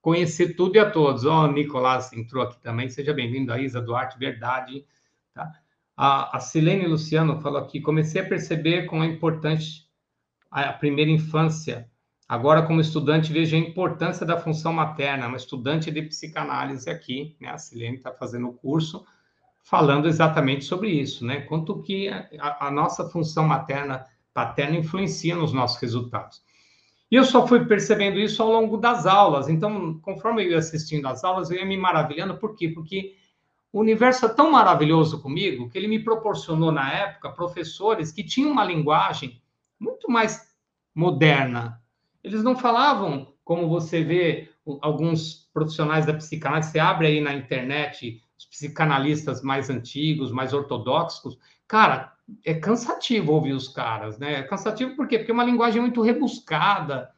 conhecer 0.00 0.54
tudo 0.54 0.76
e 0.76 0.78
a 0.78 0.88
todos. 0.88 1.24
Ó, 1.24 1.44
oh, 1.44 1.52
Nicolás 1.52 2.12
entrou 2.12 2.42
aqui 2.44 2.60
também, 2.60 2.88
seja 2.88 3.12
bem-vindo, 3.12 3.52
a 3.52 3.60
Isa 3.60 3.80
Duarte, 3.80 4.18
verdade. 4.18 4.86
Tá? 5.34 5.50
A, 6.00 6.36
a 6.36 6.38
Silene 6.38 6.86
Luciano 6.86 7.40
falou 7.40 7.58
aqui, 7.58 7.80
comecei 7.80 8.20
a 8.20 8.28
perceber 8.28 8.86
como 8.86 9.02
é 9.02 9.06
importante 9.08 9.84
a 10.48 10.72
primeira 10.72 11.10
infância. 11.10 11.90
Agora, 12.28 12.62
como 12.62 12.80
estudante, 12.80 13.32
vejo 13.32 13.56
a 13.56 13.58
importância 13.58 14.24
da 14.24 14.38
função 14.38 14.72
materna, 14.72 15.26
uma 15.26 15.36
estudante 15.36 15.90
de 15.90 16.02
psicanálise 16.02 16.88
aqui, 16.88 17.34
né? 17.40 17.48
A 17.48 17.58
Silene 17.58 17.96
está 17.96 18.12
fazendo 18.12 18.46
o 18.46 18.52
curso, 18.52 19.04
falando 19.64 20.06
exatamente 20.06 20.64
sobre 20.64 20.88
isso, 20.88 21.26
né? 21.26 21.40
Quanto 21.40 21.82
que 21.82 22.08
a, 22.08 22.68
a 22.68 22.70
nossa 22.70 23.08
função 23.10 23.44
materna, 23.44 24.06
paterna 24.32 24.76
influencia 24.76 25.34
nos 25.34 25.52
nossos 25.52 25.82
resultados. 25.82 26.40
E 27.10 27.16
eu 27.16 27.24
só 27.24 27.44
fui 27.44 27.64
percebendo 27.64 28.20
isso 28.20 28.40
ao 28.40 28.52
longo 28.52 28.76
das 28.76 29.04
aulas. 29.04 29.48
Então, 29.48 29.98
conforme 29.98 30.44
eu 30.44 30.50
ia 30.52 30.58
assistindo 30.58 31.08
às 31.08 31.24
aulas, 31.24 31.50
eu 31.50 31.56
ia 31.56 31.66
me 31.66 31.76
maravilhando. 31.76 32.38
Por 32.38 32.54
quê? 32.54 32.68
Porque 32.68 33.16
o 33.72 33.80
universo 33.80 34.26
é 34.26 34.28
tão 34.28 34.50
maravilhoso 34.50 35.20
comigo 35.20 35.68
que 35.68 35.76
ele 35.76 35.88
me 35.88 36.02
proporcionou, 36.02 36.72
na 36.72 36.92
época, 36.92 37.32
professores 37.32 38.10
que 38.10 38.24
tinham 38.24 38.52
uma 38.52 38.64
linguagem 38.64 39.40
muito 39.78 40.10
mais 40.10 40.54
moderna. 40.94 41.80
Eles 42.24 42.42
não 42.42 42.56
falavam 42.56 43.34
como 43.44 43.68
você 43.68 44.02
vê 44.02 44.50
alguns 44.80 45.48
profissionais 45.52 46.06
da 46.06 46.14
psicanálise. 46.14 46.70
Você 46.70 46.78
abre 46.78 47.06
aí 47.06 47.20
na 47.20 47.34
internet 47.34 48.22
os 48.38 48.46
psicanalistas 48.46 49.42
mais 49.42 49.68
antigos, 49.68 50.30
mais 50.30 50.52
ortodoxos, 50.52 51.38
cara, 51.66 52.12
é 52.44 52.54
cansativo 52.54 53.32
ouvir 53.32 53.52
os 53.52 53.68
caras, 53.68 54.18
né? 54.18 54.34
É 54.34 54.42
cansativo 54.42 54.94
por 54.94 55.08
quê? 55.08 55.18
Porque 55.18 55.30
é 55.30 55.34
uma 55.34 55.44
linguagem 55.44 55.80
muito 55.80 56.02
rebuscada 56.02 57.10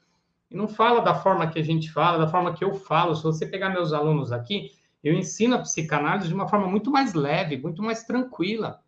e 0.50 0.56
não 0.56 0.68
fala 0.68 1.00
da 1.00 1.14
forma 1.14 1.46
que 1.48 1.58
a 1.58 1.62
gente 1.62 1.90
fala, 1.92 2.18
da 2.18 2.28
forma 2.28 2.54
que 2.54 2.64
eu 2.64 2.74
falo. 2.74 3.14
Se 3.14 3.22
você 3.22 3.46
pegar 3.46 3.70
meus 3.70 3.92
alunos 3.92 4.32
aqui, 4.32 4.70
eu 5.02 5.14
ensino 5.14 5.56
a 5.56 5.60
psicanálise 5.60 6.28
de 6.28 6.34
uma 6.34 6.48
forma 6.48 6.66
muito 6.66 6.90
mais 6.90 7.14
leve, 7.14 7.56
muito 7.56 7.82
mais 7.82 8.02
tranquila. 8.04 8.82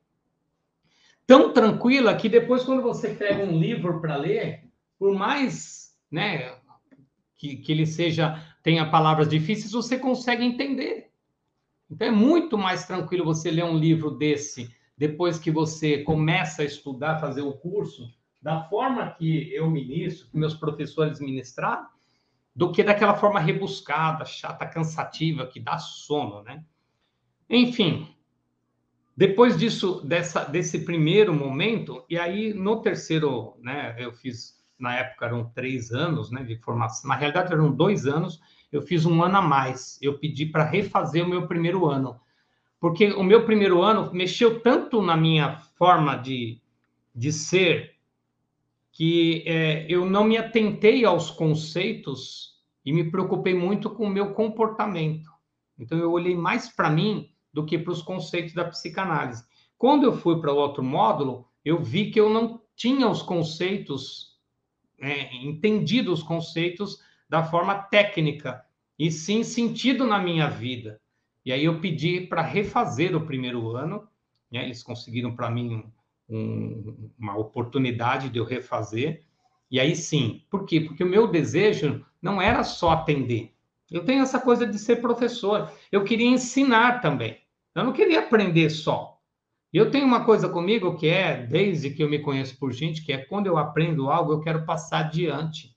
Tão 1.27 1.53
tranquila 1.53 2.15
que 2.15 2.29
depois, 2.29 2.65
quando 2.65 2.83
você 2.83 3.11
pega 3.15 3.43
um 3.45 3.59
livro 3.59 4.01
para 4.01 4.17
ler, 4.17 4.65
por 4.99 5.15
mais 5.15 5.97
né, 6.11 6.55
que, 7.37 7.57
que 7.57 7.73
ele 7.73 7.87
seja 7.87 8.41
tenha 8.63 8.89
palavras 8.89 9.29
difíceis, 9.29 9.73
você 9.73 9.99
consegue 9.99 10.45
entender. 10.45 11.11
Então 11.91 12.09
é 12.09 12.11
muito 12.11 12.57
mais 12.57 12.87
tranquilo 12.87 13.25
você 13.25 13.51
ler 13.51 13.65
um 13.65 13.77
livro 13.77 14.11
desse 14.11 14.75
depois 14.97 15.39
que 15.39 15.51
você 15.51 15.99
começa 16.05 16.63
a 16.63 16.65
estudar, 16.65 17.19
fazer 17.19 17.43
o 17.43 17.55
curso, 17.55 18.09
da 18.41 18.63
forma 18.65 19.11
que 19.11 19.53
eu 19.53 19.69
ministro, 19.69 20.29
que 20.29 20.37
meus 20.37 20.55
professores 20.55 21.21
ministraram, 21.21 21.87
do 22.55 22.71
que 22.71 22.83
daquela 22.83 23.15
forma 23.15 23.41
rebuscada, 23.41 24.25
chata, 24.25 24.67
cansativa, 24.67 25.47
que 25.47 25.59
dá 25.59 25.79
sono, 25.79 26.43
né? 26.43 26.65
Enfim, 27.49 28.09
depois 29.17 29.59
disso, 29.59 30.01
dessa, 30.05 30.45
desse 30.45 30.85
primeiro 30.85 31.35
momento, 31.35 32.05
e 32.09 32.19
aí 32.19 32.55
no 32.55 32.81
terceiro, 32.81 33.57
né, 33.61 33.95
eu 33.99 34.13
fiz, 34.13 34.59
na 34.79 34.97
época 34.97 35.27
eram 35.27 35.45
três 35.51 35.93
anos, 35.93 36.31
né, 36.31 36.43
de 36.43 36.57
formação, 36.57 37.09
na 37.09 37.15
realidade 37.15 37.53
eram 37.53 37.71
dois 37.71 38.07
anos, 38.07 38.41
eu 38.73 38.81
fiz 38.81 39.05
um 39.05 39.23
ano 39.23 39.37
a 39.37 39.43
mais. 39.43 39.99
Eu 40.01 40.19
pedi 40.19 40.47
para 40.47 40.65
refazer 40.65 41.23
o 41.23 41.29
meu 41.29 41.47
primeiro 41.47 41.87
ano. 41.87 42.19
Porque 42.81 43.13
o 43.13 43.23
meu 43.23 43.45
primeiro 43.45 43.83
ano 43.83 44.11
mexeu 44.13 44.61
tanto 44.61 45.03
na 45.03 45.17
minha 45.17 45.59
forma 45.77 46.17
de, 46.17 46.61
de 47.15 47.31
ser 47.31 47.92
que 48.93 49.43
é, 49.47 49.87
eu 49.89 50.05
não 50.05 50.23
me 50.23 50.37
atentei 50.37 51.05
aos 51.05 51.31
conceitos 51.31 52.53
e 52.85 52.93
me 52.93 53.11
preocupei 53.11 53.55
muito 53.55 53.89
com 53.91 54.05
o 54.05 54.11
meu 54.11 54.35
comportamento. 54.35 55.31
Então, 55.79 55.99
eu 55.99 56.13
olhei 56.13 56.37
mais 56.37 56.69
para 56.69 56.91
mim 56.91 57.31
do 57.53 57.65
que 57.65 57.79
para 57.79 57.93
os 57.93 58.03
conceitos 58.03 58.53
da 58.53 58.65
psicanálise. 58.65 59.45
Quando 59.79 60.05
eu 60.05 60.13
fui 60.13 60.41
para 60.41 60.53
o 60.53 60.57
outro 60.57 60.83
módulo, 60.83 61.49
eu 61.65 61.83
vi 61.83 62.11
que 62.11 62.21
eu 62.21 62.29
não 62.29 62.61
tinha 62.77 63.09
os 63.09 63.23
conceitos, 63.23 64.39
é, 65.01 65.35
entendido 65.37 66.13
os 66.13 66.23
conceitos 66.23 66.99
da 67.29 67.43
forma 67.43 67.75
técnica, 67.75 68.65
e 68.99 69.11
sim 69.11 69.43
sentido 69.43 70.07
na 70.07 70.19
minha 70.19 70.49
vida. 70.49 71.01
E 71.45 71.53
aí 71.53 71.65
eu 71.65 71.81
pedi 71.81 72.21
para 72.21 72.43
refazer 72.43 73.17
o 73.17 73.27
primeiro 73.27 73.75
ano, 73.75 74.07
né? 74.51 74.65
eles 74.65 74.83
conseguiram 74.83 75.35
para 75.35 75.51
mim 75.51 75.85
um, 76.33 76.39
um, 76.39 77.11
uma 77.19 77.37
oportunidade 77.37 78.29
de 78.29 78.39
eu 78.39 78.45
refazer. 78.45 79.23
E 79.71 79.81
aí 79.81 79.95
sim, 79.97 80.45
por 80.51 80.65
quê? 80.67 80.81
Porque 80.81 81.05
o 81.05 81.09
meu 81.09 81.27
desejo 81.27 82.05
não 82.21 82.41
era 82.41 82.63
só 82.65 82.91
atender. 82.91 83.53
Eu 83.91 84.05
tenho 84.05 84.23
essa 84.23 84.41
coisa 84.41 84.67
de 84.67 84.79
ser 84.79 84.97
professor. 84.97 85.71
Eu 85.91 86.05
queria 86.05 86.27
ensinar 86.27 87.01
também. 87.01 87.39
Eu 87.75 87.85
não 87.85 87.93
queria 87.93 88.21
aprender 88.21 88.71
só. 88.71 89.19
Eu 89.73 89.91
tenho 89.91 90.07
uma 90.07 90.25
coisa 90.25 90.49
comigo 90.49 90.97
que 90.97 91.09
é, 91.09 91.47
desde 91.47 91.91
que 91.91 92.03
eu 92.03 92.09
me 92.09 92.19
conheço 92.19 92.59
por 92.59 92.73
gente, 92.73 93.03
que 93.03 93.13
é 93.13 93.19
quando 93.19 93.47
eu 93.47 93.57
aprendo 93.57 94.11
algo, 94.11 94.33
eu 94.33 94.41
quero 94.41 94.67
passar 94.67 95.07
adiante. 95.07 95.75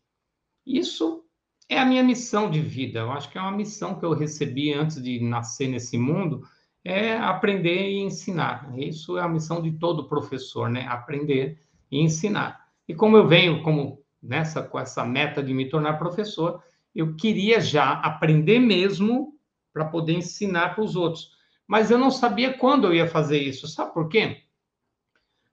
Isso 0.66 1.24
é 1.70 1.78
a 1.80 1.86
minha 1.86 2.04
missão 2.04 2.50
de 2.50 2.60
vida. 2.62 3.00
Eu 3.00 3.12
acho 3.12 3.30
que 3.30 3.38
é 3.38 3.42
uma 3.42 3.52
missão 3.52 3.98
que 3.98 4.06
eu 4.06 4.14
recebi 4.14 4.74
antes 4.74 5.02
de 5.02 5.20
nascer 5.22 5.68
nesse 5.68 5.98
mundo, 5.98 6.44
é 6.86 7.18
aprender 7.18 7.90
e 7.90 8.00
ensinar. 8.00 8.72
Isso 8.78 9.18
é 9.18 9.22
a 9.22 9.28
missão 9.28 9.62
de 9.62 9.72
todo 9.74 10.08
professor, 10.08 10.70
né? 10.70 10.86
Aprender 10.88 11.60
e 11.92 12.00
ensinar. 12.00 12.68
E 12.88 12.94
como 12.94 13.18
eu 13.18 13.28
venho 13.28 13.64
como 13.64 14.02
nessa 14.22 14.62
com 14.62 14.80
essa 14.80 15.04
meta 15.04 15.44
de 15.44 15.54
me 15.54 15.68
tornar 15.68 15.98
professor, 15.98 16.64
eu 16.94 17.16
queria 17.16 17.60
já 17.60 17.94
aprender 17.94 18.60
mesmo 18.60 19.34
para 19.74 19.86
poder 19.86 20.14
ensinar 20.14 20.76
para 20.76 20.84
os 20.84 20.96
outros. 20.96 21.32
Mas 21.68 21.90
eu 21.90 21.98
não 21.98 22.12
sabia 22.12 22.54
quando 22.54 22.86
eu 22.86 22.94
ia 22.94 23.08
fazer 23.08 23.40
isso. 23.40 23.68
Sabe 23.68 23.94
por 23.94 24.08
quê? 24.08 24.44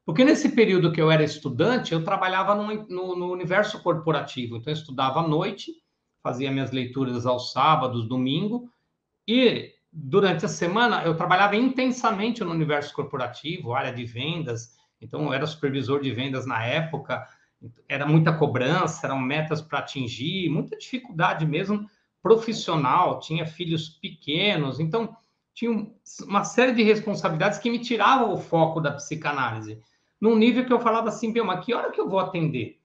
Porque 0.05 0.25
nesse 0.25 0.51
período 0.51 0.93
que 0.93 1.01
eu 1.01 1.11
era 1.11 1.25
estudante, 1.25 1.93
eu 1.93 2.05
trabalhava 2.05 2.55
no, 2.55 2.87
no, 2.89 3.17
no 3.17 3.33
universo 3.33 3.83
corporativo. 3.83 4.57
Então, 4.57 4.71
eu 4.71 4.77
estudava 4.77 5.21
à 5.21 5.27
noite 5.27 5.73
fazia 6.23 6.53
minhas 6.53 6.71
leituras 6.71 7.27
aos 7.27 7.51
sábados, 7.51 8.07
domingo, 8.07 8.71
e 9.27 9.73
durante 9.93 10.47
a 10.47 10.49
semana 10.49 11.03
eu 11.05 11.15
trabalhava 11.15 11.55
intensamente 11.55 12.43
no 12.43 12.51
universo 12.51 12.95
corporativo, 12.95 13.75
área 13.75 13.93
de 13.93 14.05
vendas, 14.05 14.75
então 15.01 15.27
eu 15.27 15.33
era 15.35 15.47
supervisor 15.47 16.01
de 16.01 16.11
vendas 16.13 16.47
na 16.47 16.65
época, 16.65 17.29
era 17.89 18.07
muita 18.07 18.33
cobrança, 18.33 19.07
eram 19.07 19.19
metas 19.19 19.61
para 19.61 19.81
atingir, 19.81 20.49
muita 20.49 20.77
dificuldade 20.79 21.47
mesmo 21.47 21.87
profissional, 22.23 23.21
tinha 23.21 23.45
filhos 23.45 23.89
pequenos, 23.89 24.81
então 24.81 25.15
tinha 25.53 25.87
uma 26.27 26.45
série 26.45 26.73
de 26.73 26.83
responsabilidades 26.83 27.59
que 27.59 27.71
me 27.71 27.79
tiravam 27.79 28.33
o 28.33 28.39
foco 28.39 28.81
da 28.81 28.93
psicanálise. 28.93 29.81
Num 30.21 30.37
nível 30.37 30.65
que 30.65 30.73
eu 30.73 30.81
falava 30.81 31.09
assim, 31.09 31.33
mas 31.43 31.65
que 31.65 31.75
hora 31.75 31.91
que 31.91 32.01
eu 32.01 32.09
vou 32.09 32.21
atender? 32.21 32.81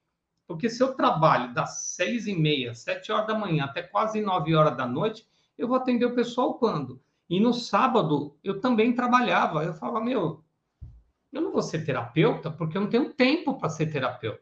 Porque 0.47 0.69
se 0.69 0.81
eu 0.81 0.93
trabalho 0.93 1.53
das 1.53 1.85
seis 1.95 2.27
e 2.27 2.33
meia, 2.33 2.73
sete 2.73 3.11
horas 3.11 3.27
da 3.27 3.35
manhã 3.35 3.65
até 3.65 3.83
quase 3.83 4.21
nove 4.21 4.55
horas 4.55 4.75
da 4.75 4.87
noite, 4.87 5.25
eu 5.57 5.67
vou 5.67 5.77
atender 5.77 6.05
o 6.05 6.15
pessoal 6.15 6.55
quando? 6.55 7.01
E 7.29 7.39
no 7.39 7.53
sábado 7.53 8.37
eu 8.43 8.59
também 8.59 8.93
trabalhava. 8.93 9.63
Eu 9.63 9.73
falava, 9.73 10.03
meu, 10.03 10.43
eu 11.31 11.41
não 11.41 11.51
vou 11.51 11.61
ser 11.61 11.85
terapeuta 11.85 12.49
porque 12.49 12.77
eu 12.77 12.81
não 12.81 12.89
tenho 12.89 13.13
tempo 13.13 13.57
para 13.57 13.69
ser 13.69 13.87
terapeuta. 13.91 14.41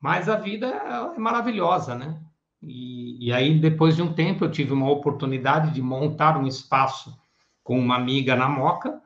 Mas 0.00 0.28
a 0.28 0.36
vida 0.36 0.66
é 0.66 1.18
maravilhosa, 1.18 1.94
né? 1.94 2.22
E, 2.62 3.28
e, 3.28 3.32
aí, 3.32 3.58
depois 3.58 3.96
de 3.96 4.02
um 4.02 4.12
tempo, 4.12 4.44
eu 4.44 4.50
tive 4.50 4.72
uma 4.72 4.90
oportunidade 4.90 5.72
de 5.72 5.80
montar 5.80 6.36
um 6.36 6.46
espaço 6.46 7.18
com 7.62 7.78
uma 7.78 7.96
amiga 7.96 8.36
na 8.36 8.48
Moca. 8.48 9.00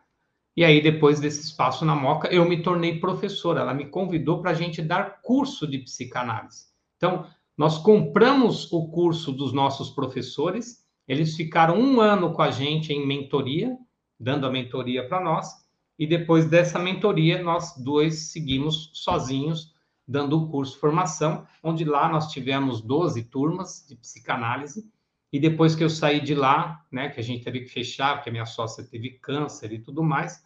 E 0.57 0.65
aí, 0.65 0.81
depois 0.81 1.21
desse 1.21 1.41
espaço 1.43 1.85
na 1.85 1.95
Moca, 1.95 2.29
eu 2.29 2.49
me 2.49 2.63
tornei 2.63 2.99
professora. 2.99 3.61
Ela 3.61 3.75
me 3.75 3.87
convidou 3.87 4.41
para 4.41 4.53
a 4.53 4.55
gente 4.55 4.83
dar 4.83 5.21
curso 5.23 5.67
de 5.67 5.79
psicanálise. 5.79 6.67
Então, 6.97 7.27
nós 7.57 7.79
compramos 7.79 8.73
o 8.73 8.89
curso 8.89 9.33
dos 9.33 9.53
nossos 9.53 9.91
professores, 9.91 10.85
eles 11.07 11.37
ficaram 11.37 11.79
um 11.79 12.01
ano 12.01 12.33
com 12.33 12.43
a 12.43 12.51
gente 12.51 12.93
em 12.93 13.07
mentoria, 13.07 13.77
dando 14.19 14.47
a 14.47 14.51
mentoria 14.51 15.07
para 15.07 15.21
nós, 15.21 15.65
e 15.99 16.07
depois 16.07 16.47
dessa 16.47 16.79
mentoria, 16.79 17.43
nós 17.43 17.77
dois 17.77 18.33
seguimos 18.33 18.91
sozinhos 18.95 19.75
dando 20.07 20.39
o 20.39 20.49
curso 20.49 20.79
formação, 20.79 21.47
onde 21.63 21.85
lá 21.85 22.09
nós 22.09 22.31
tivemos 22.31 22.81
12 22.81 23.25
turmas 23.25 23.85
de 23.89 23.97
psicanálise. 23.97 24.87
E 25.33 25.41
depois 25.41 25.75
que 25.75 25.83
eu 25.83 25.91
saí 25.91 26.21
de 26.21 26.35
lá, 26.35 26.85
né, 26.93 27.09
que 27.09 27.19
a 27.19 27.23
gente 27.23 27.43
teve 27.43 27.61
que 27.61 27.69
fechar, 27.69 28.17
porque 28.17 28.29
a 28.29 28.33
minha 28.33 28.47
sócia 28.47 28.85
teve 28.85 29.11
câncer 29.11 29.73
e 29.73 29.79
tudo 29.79 30.03
mais, 30.03 30.45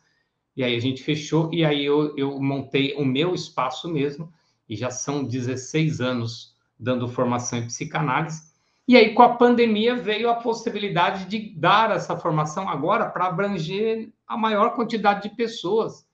e 0.56 0.64
aí 0.64 0.74
a 0.74 0.80
gente 0.80 1.02
fechou, 1.02 1.52
e 1.52 1.64
aí 1.64 1.84
eu, 1.84 2.16
eu 2.16 2.40
montei 2.40 2.94
o 2.94 3.04
meu 3.04 3.34
espaço 3.34 3.88
mesmo, 3.88 4.32
e 4.68 4.76
já 4.76 4.90
são 4.90 5.24
16 5.24 6.00
anos 6.00 6.56
dando 6.78 7.08
formação 7.08 7.58
em 7.58 7.66
psicanálise. 7.66 8.48
E 8.86 8.96
aí, 8.96 9.12
com 9.12 9.22
a 9.22 9.36
pandemia, 9.36 9.96
veio 9.96 10.30
a 10.30 10.36
possibilidade 10.36 11.26
de 11.26 11.54
dar 11.54 11.90
essa 11.90 12.16
formação 12.16 12.68
agora 12.68 13.10
para 13.10 13.26
abranger 13.26 14.10
a 14.26 14.36
maior 14.36 14.74
quantidade 14.74 15.28
de 15.28 15.36
pessoas 15.36 16.08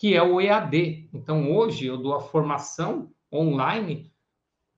que 0.00 0.14
é 0.14 0.22
o 0.22 0.40
EAD. 0.40 1.10
Então, 1.12 1.52
hoje 1.52 1.84
eu 1.84 1.98
dou 1.98 2.14
a 2.14 2.20
formação 2.20 3.12
online, 3.30 4.10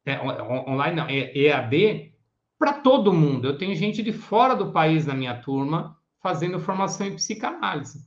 é, 0.04 0.20
online 0.20 0.96
não, 0.96 1.06
é 1.06 1.32
EAD, 1.38 2.12
para 2.58 2.72
todo 2.74 3.12
mundo. 3.12 3.46
Eu 3.46 3.56
tenho 3.56 3.74
gente 3.76 4.02
de 4.02 4.12
fora 4.12 4.56
do 4.56 4.72
país 4.72 5.06
na 5.06 5.14
minha 5.14 5.40
turma 5.40 5.96
fazendo 6.20 6.58
formação 6.58 7.06
em 7.06 7.14
psicanálise. 7.14 8.04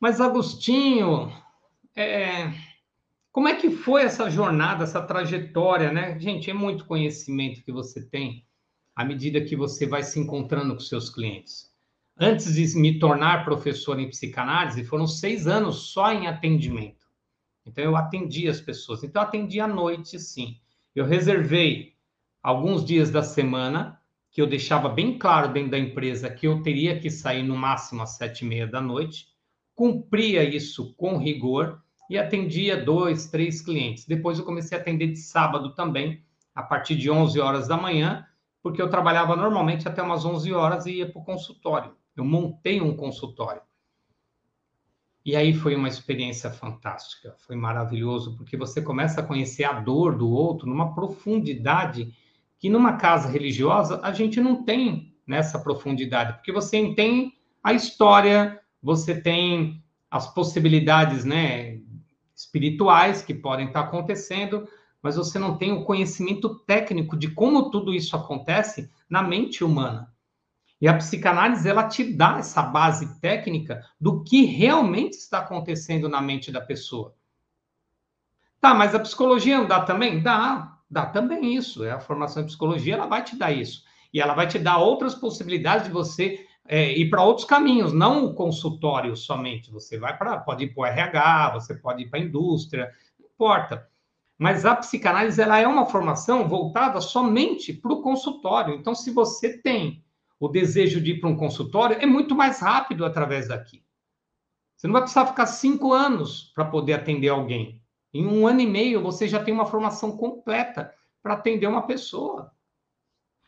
Mas, 0.00 0.20
Agostinho, 0.20 1.32
é, 1.94 2.52
como 3.32 3.48
é 3.48 3.56
que 3.56 3.70
foi 3.70 4.02
essa 4.02 4.30
jornada, 4.30 4.84
essa 4.84 5.00
trajetória, 5.00 5.90
né? 5.90 6.18
Gente, 6.18 6.50
é 6.50 6.54
muito 6.54 6.84
conhecimento 6.84 7.64
que 7.64 7.72
você 7.72 8.04
tem 8.06 8.44
à 8.94 9.04
medida 9.04 9.40
que 9.40 9.56
você 9.56 9.86
vai 9.86 10.02
se 10.02 10.20
encontrando 10.20 10.74
com 10.74 10.80
seus 10.80 11.08
clientes. 11.08 11.72
Antes 12.18 12.54
de 12.54 12.78
me 12.78 12.98
tornar 12.98 13.44
professor 13.44 13.98
em 13.98 14.10
psicanálise, 14.10 14.84
foram 14.84 15.06
seis 15.06 15.46
anos 15.46 15.92
só 15.92 16.12
em 16.12 16.26
atendimento. 16.26 17.06
Então, 17.64 17.82
eu 17.82 17.96
atendi 17.96 18.48
as 18.48 18.60
pessoas. 18.60 19.02
Então, 19.02 19.22
eu 19.22 19.28
atendi 19.28 19.60
à 19.60 19.66
noite, 19.66 20.18
sim. 20.18 20.58
Eu 20.94 21.06
reservei 21.06 21.94
alguns 22.42 22.84
dias 22.84 23.10
da 23.10 23.22
semana 23.22 23.98
que 24.30 24.42
eu 24.42 24.46
deixava 24.46 24.90
bem 24.90 25.18
claro 25.18 25.52
dentro 25.52 25.70
da 25.70 25.78
empresa 25.78 26.28
que 26.28 26.46
eu 26.46 26.62
teria 26.62 26.98
que 27.00 27.10
sair 27.10 27.42
no 27.42 27.56
máximo 27.56 28.02
às 28.02 28.16
sete 28.16 28.44
e 28.44 28.48
meia 28.48 28.66
da 28.66 28.80
noite, 28.80 29.28
cumpria 29.74 30.44
isso 30.44 30.94
com 30.94 31.16
rigor 31.16 31.82
e 32.12 32.18
atendia 32.18 32.76
dois, 32.76 33.28
três 33.28 33.62
clientes. 33.62 34.04
Depois 34.04 34.38
eu 34.38 34.44
comecei 34.44 34.76
a 34.76 34.80
atender 34.82 35.06
de 35.06 35.16
sábado 35.16 35.74
também, 35.74 36.22
a 36.54 36.62
partir 36.62 36.94
de 36.94 37.10
11 37.10 37.40
horas 37.40 37.66
da 37.66 37.74
manhã, 37.74 38.26
porque 38.62 38.82
eu 38.82 38.90
trabalhava 38.90 39.34
normalmente 39.34 39.88
até 39.88 40.02
umas 40.02 40.22
11 40.22 40.52
horas 40.52 40.84
e 40.84 40.96
ia 40.96 41.10
para 41.10 41.22
o 41.22 41.24
consultório. 41.24 41.96
Eu 42.14 42.22
montei 42.22 42.82
um 42.82 42.94
consultório. 42.94 43.62
E 45.24 45.34
aí 45.34 45.54
foi 45.54 45.74
uma 45.74 45.88
experiência 45.88 46.50
fantástica, 46.50 47.34
foi 47.46 47.56
maravilhoso, 47.56 48.36
porque 48.36 48.58
você 48.58 48.82
começa 48.82 49.22
a 49.22 49.24
conhecer 49.24 49.64
a 49.64 49.80
dor 49.80 50.14
do 50.18 50.28
outro 50.28 50.68
numa 50.68 50.94
profundidade 50.94 52.12
que 52.58 52.68
numa 52.68 52.98
casa 52.98 53.26
religiosa 53.26 54.00
a 54.02 54.12
gente 54.12 54.38
não 54.38 54.64
tem 54.64 55.16
nessa 55.26 55.58
profundidade, 55.58 56.34
porque 56.34 56.52
você 56.52 56.92
tem 56.92 57.32
a 57.64 57.72
história, 57.72 58.60
você 58.82 59.18
tem 59.18 59.82
as 60.10 60.32
possibilidades, 60.34 61.24
né, 61.24 61.80
espirituais 62.42 63.22
que 63.22 63.34
podem 63.34 63.66
estar 63.66 63.80
acontecendo, 63.80 64.68
mas 65.02 65.16
você 65.16 65.38
não 65.38 65.56
tem 65.56 65.72
o 65.72 65.84
conhecimento 65.84 66.58
técnico 66.60 67.16
de 67.16 67.28
como 67.28 67.70
tudo 67.70 67.92
isso 67.92 68.14
acontece 68.14 68.90
na 69.08 69.22
mente 69.22 69.64
humana. 69.64 70.12
E 70.80 70.88
a 70.88 70.96
psicanálise 70.96 71.68
ela 71.68 71.88
te 71.88 72.02
dá 72.02 72.38
essa 72.38 72.62
base 72.62 73.20
técnica 73.20 73.84
do 74.00 74.24
que 74.24 74.44
realmente 74.44 75.14
está 75.14 75.38
acontecendo 75.38 76.08
na 76.08 76.20
mente 76.20 76.50
da 76.50 76.60
pessoa. 76.60 77.14
Tá, 78.60 78.74
mas 78.74 78.94
a 78.94 79.00
psicologia 79.00 79.58
não 79.58 79.66
dá 79.66 79.80
também? 79.80 80.20
Dá, 80.20 80.78
dá 80.90 81.06
também 81.06 81.54
isso. 81.54 81.84
É 81.84 81.92
a 81.92 82.00
formação 82.00 82.42
em 82.42 82.46
psicologia, 82.46 82.94
ela 82.94 83.06
vai 83.06 83.22
te 83.22 83.36
dar 83.36 83.52
isso. 83.52 83.84
E 84.12 84.20
ela 84.20 84.34
vai 84.34 84.46
te 84.46 84.58
dar 84.58 84.78
outras 84.78 85.14
possibilidades 85.14 85.86
de 85.86 85.92
você 85.92 86.46
é, 86.72 86.90
ir 86.90 87.10
para 87.10 87.22
outros 87.22 87.46
caminhos, 87.46 87.92
não 87.92 88.24
o 88.24 88.34
consultório 88.34 89.14
somente. 89.14 89.70
Você 89.70 89.98
vai 89.98 90.16
para, 90.16 90.38
pode 90.38 90.64
ir 90.64 90.68
para 90.68 90.80
o 90.80 90.86
RH, 90.86 91.50
você 91.50 91.74
pode 91.74 92.04
ir 92.04 92.08
para 92.08 92.18
a 92.18 92.22
indústria, 92.22 92.90
não 93.20 93.26
importa. 93.26 93.86
Mas 94.38 94.64
a 94.64 94.74
psicanálise 94.74 95.38
ela 95.38 95.58
é 95.58 95.66
uma 95.66 95.84
formação 95.84 96.48
voltada 96.48 96.98
somente 97.02 97.74
para 97.74 97.92
o 97.92 98.00
consultório. 98.00 98.74
Então, 98.74 98.94
se 98.94 99.10
você 99.10 99.58
tem 99.58 100.02
o 100.40 100.48
desejo 100.48 100.98
de 100.98 101.10
ir 101.10 101.20
para 101.20 101.28
um 101.28 101.36
consultório, 101.36 101.98
é 102.00 102.06
muito 102.06 102.34
mais 102.34 102.60
rápido 102.60 103.04
através 103.04 103.48
daqui. 103.48 103.84
Você 104.74 104.86
não 104.86 104.94
vai 104.94 105.02
precisar 105.02 105.26
ficar 105.26 105.44
cinco 105.44 105.92
anos 105.92 106.52
para 106.54 106.64
poder 106.64 106.94
atender 106.94 107.28
alguém. 107.28 107.82
Em 108.14 108.26
um 108.26 108.46
ano 108.46 108.62
e 108.62 108.66
meio, 108.66 109.02
você 109.02 109.28
já 109.28 109.44
tem 109.44 109.52
uma 109.52 109.66
formação 109.66 110.16
completa 110.16 110.90
para 111.22 111.34
atender 111.34 111.66
uma 111.66 111.86
pessoa. 111.86 112.50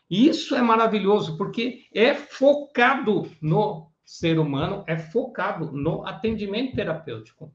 Isso 0.09 0.55
é 0.55 0.61
maravilhoso, 0.61 1.37
porque 1.37 1.85
é 1.93 2.13
focado 2.13 3.29
no 3.41 3.91
ser 4.03 4.37
humano, 4.37 4.83
é 4.87 4.97
focado 4.97 5.71
no 5.71 6.05
atendimento 6.05 6.75
terapêutico. 6.75 7.53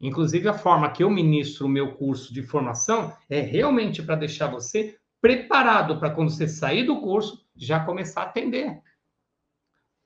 Inclusive, 0.00 0.48
a 0.48 0.54
forma 0.54 0.90
que 0.90 1.04
eu 1.04 1.08
ministro 1.08 1.66
o 1.66 1.68
meu 1.68 1.94
curso 1.94 2.34
de 2.34 2.42
formação 2.42 3.16
é 3.30 3.40
realmente 3.40 4.02
para 4.02 4.16
deixar 4.16 4.48
você 4.48 4.98
preparado 5.20 6.00
para 6.00 6.10
quando 6.10 6.30
você 6.30 6.48
sair 6.48 6.84
do 6.84 7.00
curso, 7.00 7.46
já 7.54 7.84
começar 7.84 8.22
a 8.22 8.24
atender. 8.24 8.82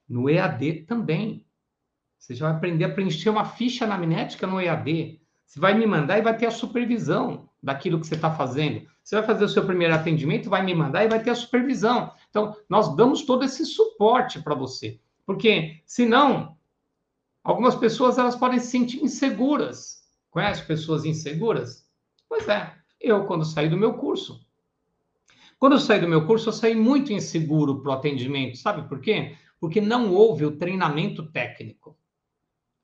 No 0.07 0.29
EAD 0.29 0.83
também. 0.83 1.47
Você 2.19 2.35
já 2.35 2.49
vai 2.49 2.57
aprender 2.57 2.85
a 2.85 2.93
preencher 2.93 3.31
uma 3.31 3.47
ficha 3.47 3.87
anamnética 3.87 4.47
no 4.47 4.61
EAD. 4.61 5.23
Você 5.47 5.61
vai 5.61 5.75
me 5.75 5.87
mandar 5.87 6.19
e 6.19 6.23
vai 6.23 6.37
ter 6.37 6.47
a 6.47 6.51
supervisão 6.51 7.49
daquilo 7.63 8.01
que 8.01 8.07
você 8.07 8.17
está 8.17 8.35
fazendo. 8.35 8.87
Você 9.03 9.17
vai 9.17 9.25
fazer 9.25 9.45
o 9.45 9.49
seu 9.49 9.65
primeiro 9.65 9.95
atendimento, 9.95 10.51
vai 10.51 10.63
me 10.63 10.75
mandar 10.75 11.05
e 11.05 11.09
vai 11.09 11.23
ter 11.23 11.31
a 11.31 11.35
supervisão. 11.35 12.13
Então, 12.29 12.57
nós 12.69 12.95
damos 12.97 13.23
todo 13.23 13.45
esse 13.45 13.65
suporte 13.65 14.43
para 14.43 14.55
você. 14.55 15.01
Porque, 15.25 15.81
senão, 15.87 16.57
algumas 17.43 17.77
pessoas 17.77 18.19
elas 18.19 18.37
podem 18.37 18.59
se 18.59 18.67
sentir 18.67 19.03
inseguras. 19.03 20.03
Conhece 20.31 20.67
pessoas 20.67 21.05
inseguras? 21.05 21.89
Pois 22.29 22.49
é, 22.49 22.75
eu, 23.01 23.25
quando 23.25 23.45
saí 23.45 23.69
do 23.69 23.77
meu 23.77 23.95
curso, 23.95 24.45
quando 25.59 25.73
eu 25.73 25.81
saí 25.81 26.01
do 26.01 26.09
meu 26.09 26.27
curso, 26.27 26.49
eu 26.49 26.53
saí 26.53 26.75
muito 26.75 27.13
inseguro 27.13 27.81
para 27.81 27.91
o 27.91 27.95
atendimento. 27.95 28.59
Sabe 28.59 28.87
por 28.89 29.01
quê? 29.01 29.37
Porque 29.59 29.81
não 29.81 30.13
houve 30.13 30.45
o 30.45 30.57
treinamento 30.57 31.31
técnico. 31.31 31.96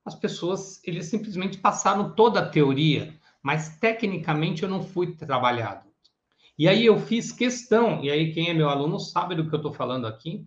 As 0.05 0.15
pessoas, 0.15 0.81
eles 0.85 1.07
simplesmente 1.07 1.59
passaram 1.59 2.15
toda 2.15 2.41
a 2.41 2.49
teoria, 2.49 3.15
mas 3.43 3.79
tecnicamente 3.79 4.63
eu 4.63 4.69
não 4.69 4.83
fui 4.83 5.15
trabalhado. 5.15 5.87
E 6.59 6.69
aí 6.69 6.85
eu 6.85 6.99
fiz 6.99 7.33
questão, 7.33 8.03
e 8.03 8.11
aí 8.11 8.33
quem 8.33 8.49
é 8.49 8.55
meu 8.55 8.69
aluno 8.69 8.99
sabe 8.99 9.35
do 9.35 9.49
que 9.49 9.55
eu 9.55 9.59
estou 9.59 9.73
falando 9.73 10.07
aqui, 10.07 10.47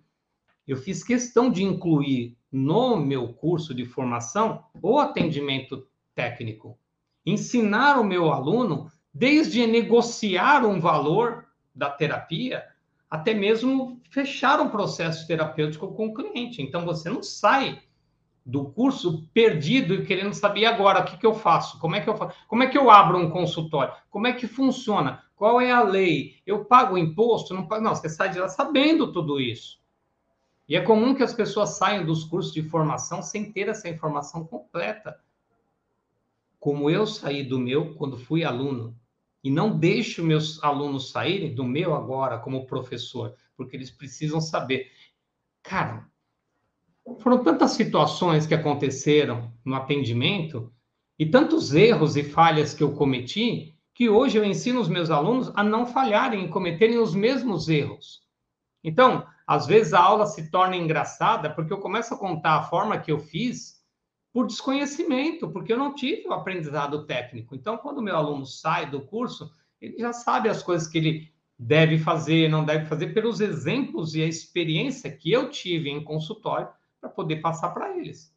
eu 0.67 0.77
fiz 0.77 1.03
questão 1.03 1.49
de 1.49 1.63
incluir 1.63 2.37
no 2.51 2.97
meu 2.97 3.33
curso 3.33 3.73
de 3.73 3.85
formação 3.85 4.63
o 4.81 4.99
atendimento 4.99 5.87
técnico. 6.13 6.77
Ensinar 7.25 7.99
o 7.99 8.03
meu 8.03 8.31
aluno 8.31 8.91
desde 9.13 9.65
negociar 9.65 10.65
um 10.65 10.79
valor 10.79 11.45
da 11.73 11.89
terapia, 11.89 12.65
até 13.09 13.33
mesmo 13.33 14.01
fechar 14.09 14.59
um 14.59 14.69
processo 14.69 15.27
terapêutico 15.27 15.93
com 15.93 16.07
o 16.07 16.13
cliente. 16.13 16.61
Então, 16.61 16.85
você 16.85 17.09
não 17.09 17.23
sai 17.23 17.81
do 18.45 18.65
curso 18.65 19.27
perdido 19.33 19.95
e 19.95 20.05
querendo 20.05 20.33
saber 20.33 20.65
agora 20.65 21.01
o 21.01 21.05
que, 21.05 21.17
que 21.17 21.25
eu 21.25 21.33
faço, 21.33 21.79
como 21.79 21.95
é 21.95 22.01
que 22.01 22.07
eu 22.07 22.15
faço, 22.15 22.37
como 22.47 22.61
é 22.61 22.67
que 22.67 22.77
eu 22.77 22.91
abro 22.91 23.17
um 23.17 23.31
consultório, 23.31 23.93
como 24.09 24.27
é 24.27 24.33
que 24.33 24.45
funciona, 24.45 25.23
qual 25.35 25.59
é 25.59 25.71
a 25.71 25.81
lei, 25.81 26.41
eu 26.45 26.63
pago 26.63 26.97
imposto, 26.97 27.53
não 27.53 27.67
pago. 27.67 27.83
Não, 27.83 27.93
você 27.93 28.07
sai 28.07 28.29
de 28.29 28.39
lá 28.39 28.47
sabendo 28.47 29.11
tudo 29.11 29.39
isso. 29.39 29.79
E 30.67 30.75
é 30.75 30.81
comum 30.81 31.13
que 31.13 31.23
as 31.23 31.33
pessoas 31.33 31.77
saiam 31.77 32.05
dos 32.05 32.23
cursos 32.23 32.53
de 32.53 32.63
formação 32.63 33.21
sem 33.21 33.51
ter 33.51 33.67
essa 33.67 33.89
informação 33.89 34.45
completa. 34.45 35.19
Como 36.59 36.89
eu 36.89 37.05
saí 37.05 37.43
do 37.43 37.59
meu 37.59 37.93
quando 37.95 38.17
fui 38.17 38.43
aluno. 38.43 38.97
E 39.43 39.49
não 39.51 39.77
deixo 39.77 40.23
meus 40.23 40.63
alunos 40.63 41.11
saírem 41.11 41.53
do 41.53 41.63
meu 41.63 41.93
agora 41.93 42.39
como 42.39 42.65
professor, 42.65 43.35
porque 43.55 43.75
eles 43.75 43.91
precisam 43.91 44.41
saber. 44.41 44.91
Cara, 45.61 46.09
foram 47.19 47.43
tantas 47.43 47.71
situações 47.71 48.45
que 48.45 48.53
aconteceram 48.53 49.51
no 49.63 49.75
atendimento 49.75 50.71
e 51.17 51.25
tantos 51.25 51.73
erros 51.73 52.17
e 52.17 52.23
falhas 52.23 52.73
que 52.73 52.83
eu 52.83 52.93
cometi 52.93 53.75
que 53.93 54.09
hoje 54.09 54.37
eu 54.37 54.43
ensino 54.43 54.81
os 54.81 54.89
meus 54.89 55.09
alunos 55.09 55.51
a 55.55 55.63
não 55.63 55.85
falharem 55.85 56.45
e 56.45 56.49
cometerem 56.49 56.97
os 56.97 57.15
mesmos 57.15 57.69
erros. 57.69 58.21
Então, 58.83 59.25
às 59.47 59.65
vezes 59.65 59.93
a 59.93 60.01
aula 60.01 60.25
se 60.25 60.51
torna 60.51 60.75
engraçada 60.75 61.49
porque 61.49 61.71
eu 61.71 61.77
começo 61.77 62.13
a 62.13 62.17
contar 62.17 62.57
a 62.57 62.63
forma 62.63 62.99
que 62.99 63.11
eu 63.11 63.19
fiz 63.19 63.75
por 64.33 64.47
desconhecimento, 64.47 65.49
porque 65.49 65.71
eu 65.71 65.77
não 65.77 65.95
tive 65.95 66.27
o 66.27 66.33
aprendizado 66.33 67.05
técnico. 67.05 67.55
Então, 67.55 67.77
quando 67.77 67.99
o 67.99 68.01
meu 68.01 68.17
aluno 68.17 68.45
sai 68.45 68.89
do 68.89 68.99
curso, 68.99 69.49
ele 69.79 69.97
já 69.97 70.11
sabe 70.11 70.49
as 70.49 70.61
coisas 70.61 70.89
que 70.89 70.97
ele 70.97 71.33
deve 71.57 71.97
fazer, 71.97 72.49
não 72.49 72.65
deve 72.65 72.85
fazer, 72.85 73.13
pelos 73.13 73.39
exemplos 73.39 74.13
e 74.13 74.21
a 74.21 74.27
experiência 74.27 75.09
que 75.09 75.31
eu 75.31 75.49
tive 75.49 75.89
em 75.89 76.03
consultório 76.03 76.67
para 77.05 77.09
poder 77.09 77.37
passar 77.37 77.69
para 77.69 77.95
eles. 77.95 78.33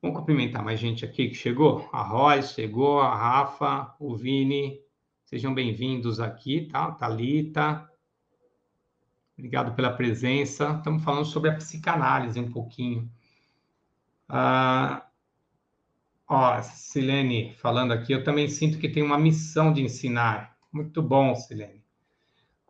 Vamos 0.00 0.18
cumprimentar 0.18 0.64
mais 0.64 0.80
gente 0.80 1.04
aqui 1.04 1.28
que 1.28 1.34
chegou? 1.34 1.86
A 1.92 2.02
Royce 2.02 2.54
chegou, 2.54 3.00
a 3.00 3.14
Rafa, 3.14 3.94
o 4.00 4.16
Vini. 4.16 4.80
Sejam 5.26 5.52
bem-vindos 5.52 6.18
aqui, 6.18 6.66
tá? 6.72 6.92
Talita. 6.92 7.86
Obrigado 9.36 9.74
pela 9.74 9.92
presença. 9.92 10.76
Estamos 10.78 11.04
falando 11.04 11.26
sobre 11.26 11.50
a 11.50 11.56
psicanálise 11.56 12.40
um 12.40 12.50
pouquinho. 12.50 13.10
Ah, 14.26 15.06
ó, 16.26 16.62
Silene 16.62 17.52
falando 17.54 17.92
aqui, 17.92 18.12
eu 18.12 18.24
também 18.24 18.48
sinto 18.48 18.78
que 18.78 18.88
tem 18.88 19.02
uma 19.02 19.18
missão 19.18 19.72
de 19.72 19.82
ensinar. 19.82 20.56
Muito 20.72 21.02
bom, 21.02 21.34
Silene. 21.34 21.84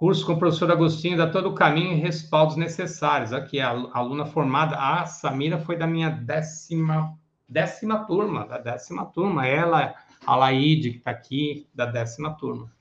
Curso 0.00 0.24
com 0.24 0.32
o 0.32 0.38
professor 0.38 0.72
Agostinho 0.72 1.18
dá 1.18 1.30
todo 1.30 1.50
o 1.50 1.54
caminho 1.54 1.92
e 1.92 2.00
respaldos 2.00 2.56
necessários. 2.56 3.34
Aqui, 3.34 3.60
a 3.60 3.68
aluna 3.92 4.24
formada, 4.24 4.74
a 4.74 5.04
Samira 5.04 5.58
foi 5.58 5.76
da 5.76 5.86
minha 5.86 6.08
décima, 6.08 7.18
décima 7.46 8.06
turma, 8.06 8.46
da 8.46 8.56
décima 8.56 9.04
turma. 9.04 9.46
Ela, 9.46 9.94
a 10.24 10.36
Laide, 10.36 10.92
que 10.92 10.96
está 11.00 11.10
aqui, 11.10 11.68
da 11.74 11.84
décima 11.84 12.32
turma. 12.32 12.72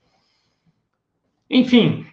Enfim, 1.50 2.08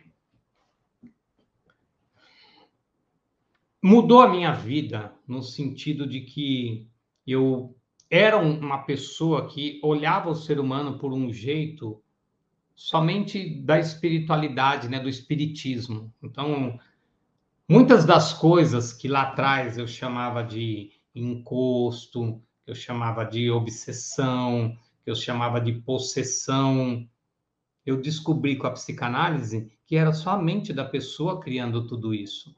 mudou 3.81 4.23
a 4.23 4.29
minha 4.29 4.51
vida 4.51 5.15
no 5.25 5.41
sentido 5.41 6.05
de 6.05 6.23
que 6.23 6.91
eu 7.25 7.77
era 8.11 8.39
uma 8.39 8.79
pessoa 8.79 9.47
que 9.47 9.79
olhava 9.85 10.31
o 10.31 10.35
ser 10.35 10.59
humano 10.59 10.99
por 10.99 11.13
um 11.13 11.33
jeito 11.33 12.03
somente 12.77 13.49
da 13.63 13.81
espiritualidade, 13.81 14.89
né, 14.89 15.01
do 15.01 15.09
espiritismo. 15.09 16.13
Então, 16.23 16.79
muitas 17.67 18.05
das 18.05 18.35
coisas 18.35 18.93
que 18.93 19.09
lá 19.09 19.23
atrás 19.23 19.79
eu 19.79 19.89
chamava 19.89 20.45
de 20.45 20.93
encosto, 21.15 22.43
que 22.63 22.71
eu 22.71 22.75
chamava 22.75 23.25
de 23.25 23.51
obsessão, 23.51 24.77
que 25.03 25.11
eu 25.11 25.17
chamava 25.17 25.59
de 25.59 25.73
possessão, 25.73 27.09
eu 27.85 28.01
descobri 28.01 28.57
com 28.57 28.67
a 28.67 28.73
psicanálise 28.73 29.73
que 29.87 29.97
era 29.97 30.13
só 30.13 30.31
a 30.31 30.43
mente 30.43 30.73
da 30.73 30.85
pessoa 30.85 31.41
criando 31.41 31.87
tudo 31.87 32.13
isso. 32.13 32.55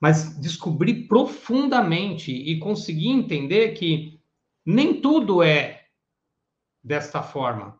Mas 0.00 0.36
descobri 0.38 1.06
profundamente 1.06 2.32
e 2.32 2.58
consegui 2.58 3.08
entender 3.08 3.74
que 3.74 4.18
nem 4.64 5.00
tudo 5.00 5.42
é 5.42 5.86
desta 6.82 7.22
forma. 7.22 7.77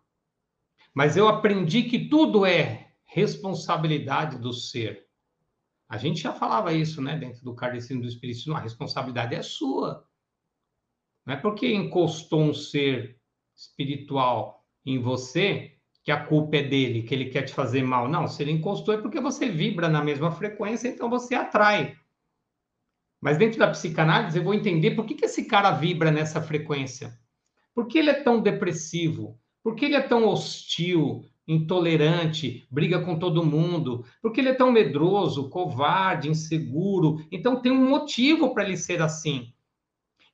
Mas 0.94 1.16
eu 1.16 1.28
aprendi 1.28 1.84
que 1.84 2.08
tudo 2.08 2.44
é 2.44 2.92
responsabilidade 3.04 4.38
do 4.38 4.52
ser. 4.52 5.06
A 5.88 5.96
gente 5.96 6.20
já 6.20 6.32
falava 6.32 6.72
isso, 6.72 7.00
né, 7.00 7.16
dentro 7.16 7.42
do 7.42 7.54
kardecismo 7.54 8.02
do 8.02 8.08
espiritismo, 8.08 8.54
a 8.54 8.60
responsabilidade 8.60 9.34
é 9.34 9.42
sua. 9.42 10.04
Não 11.24 11.34
é 11.34 11.36
porque 11.36 11.72
encostou 11.72 12.42
um 12.42 12.54
ser 12.54 13.18
espiritual 13.56 14.64
em 14.84 14.98
você 14.98 15.78
que 16.02 16.10
a 16.10 16.24
culpa 16.24 16.56
é 16.56 16.62
dele, 16.62 17.02
que 17.02 17.14
ele 17.14 17.30
quer 17.30 17.42
te 17.42 17.52
fazer 17.52 17.82
mal. 17.82 18.08
Não, 18.08 18.26
se 18.26 18.42
ele 18.42 18.52
encostou 18.52 18.94
é 18.94 18.98
porque 18.98 19.20
você 19.20 19.48
vibra 19.48 19.88
na 19.88 20.02
mesma 20.02 20.30
frequência, 20.30 20.88
então 20.88 21.10
você 21.10 21.34
atrai. 21.34 21.96
Mas 23.20 23.36
dentro 23.36 23.58
da 23.58 23.70
psicanálise 23.70 24.38
eu 24.38 24.44
vou 24.44 24.54
entender 24.54 24.92
por 24.92 25.04
que, 25.04 25.14
que 25.14 25.24
esse 25.24 25.44
cara 25.44 25.70
vibra 25.72 26.10
nessa 26.10 26.40
frequência. 26.40 27.18
Por 27.74 27.86
que 27.86 27.98
ele 27.98 28.10
é 28.10 28.22
tão 28.22 28.40
depressivo? 28.40 29.38
Por 29.68 29.74
que 29.74 29.84
ele 29.84 29.96
é 29.96 30.00
tão 30.00 30.26
hostil, 30.26 31.26
intolerante, 31.46 32.66
briga 32.70 33.04
com 33.04 33.18
todo 33.18 33.44
mundo? 33.44 34.02
Por 34.22 34.32
que 34.32 34.40
ele 34.40 34.48
é 34.48 34.54
tão 34.54 34.72
medroso, 34.72 35.50
covarde, 35.50 36.30
inseguro? 36.30 37.22
Então 37.30 37.60
tem 37.60 37.70
um 37.70 37.86
motivo 37.86 38.54
para 38.54 38.64
ele 38.64 38.78
ser 38.78 39.02
assim. 39.02 39.52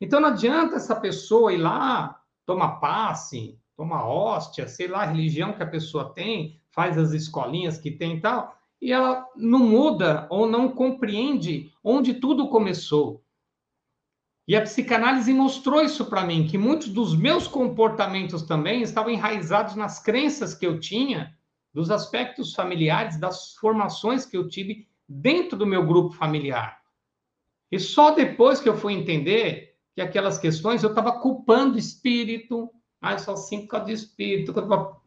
Então 0.01 0.21
não 0.21 0.29
adianta 0.29 0.77
essa 0.77 0.95
pessoa 0.95 1.53
ir 1.53 1.57
lá, 1.57 2.21
toma 2.47 2.79
passe, 2.79 3.59
toma 3.77 4.07
hóstia, 4.07 4.69
sei 4.69 4.87
lá, 4.87 5.03
a 5.03 5.07
religião 5.07 5.53
que 5.53 5.65
a 5.65 5.67
pessoa 5.67 6.15
tem, 6.15 6.61
faz 6.71 6.97
as 6.97 7.11
escolinhas 7.11 7.77
que 7.77 7.91
tem 7.91 8.19
e 8.19 8.21
tal, 8.21 8.57
e 8.81 8.93
ela 8.93 9.27
não 9.35 9.59
muda 9.59 10.29
ou 10.31 10.47
não 10.47 10.69
compreende 10.69 11.73
onde 11.83 12.15
tudo 12.15 12.49
começou. 12.49 13.24
E 14.47 14.55
a 14.55 14.61
psicanálise 14.61 15.33
mostrou 15.33 15.83
isso 15.83 16.05
para 16.05 16.25
mim, 16.25 16.47
que 16.47 16.59
muitos 16.59 16.89
dos 16.89 17.17
meus 17.17 17.49
comportamentos 17.49 18.43
também 18.43 18.83
estavam 18.83 19.11
enraizados 19.11 19.75
nas 19.75 19.99
crenças 20.03 20.55
que 20.55 20.67
eu 20.67 20.79
tinha, 20.79 21.35
dos 21.73 21.91
aspectos 21.91 22.55
familiares, 22.55 23.19
das 23.19 23.55
formações 23.55 24.27
que 24.27 24.37
eu 24.37 24.47
tive 24.47 24.87
dentro 25.09 25.59
do 25.59 25.67
meu 25.67 25.85
grupo 25.85 26.15
familiar. 26.15 26.79
E 27.71 27.79
só 27.79 28.13
depois 28.13 28.61
que 28.61 28.69
eu 28.69 28.77
fui 28.77 28.93
entender 28.93 29.75
que 29.95 30.01
aquelas 30.01 30.39
questões 30.39 30.83
eu 30.83 30.91
estava 30.91 31.21
culpando 31.21 31.75
o 31.75 31.79
espírito, 31.79 32.71
ah, 33.01 33.13
eu 33.13 33.19
sou 33.19 33.35
assim 33.35 33.63
por 33.63 33.69
causa 33.69 33.87
do 33.87 33.93
espírito. 33.93 34.55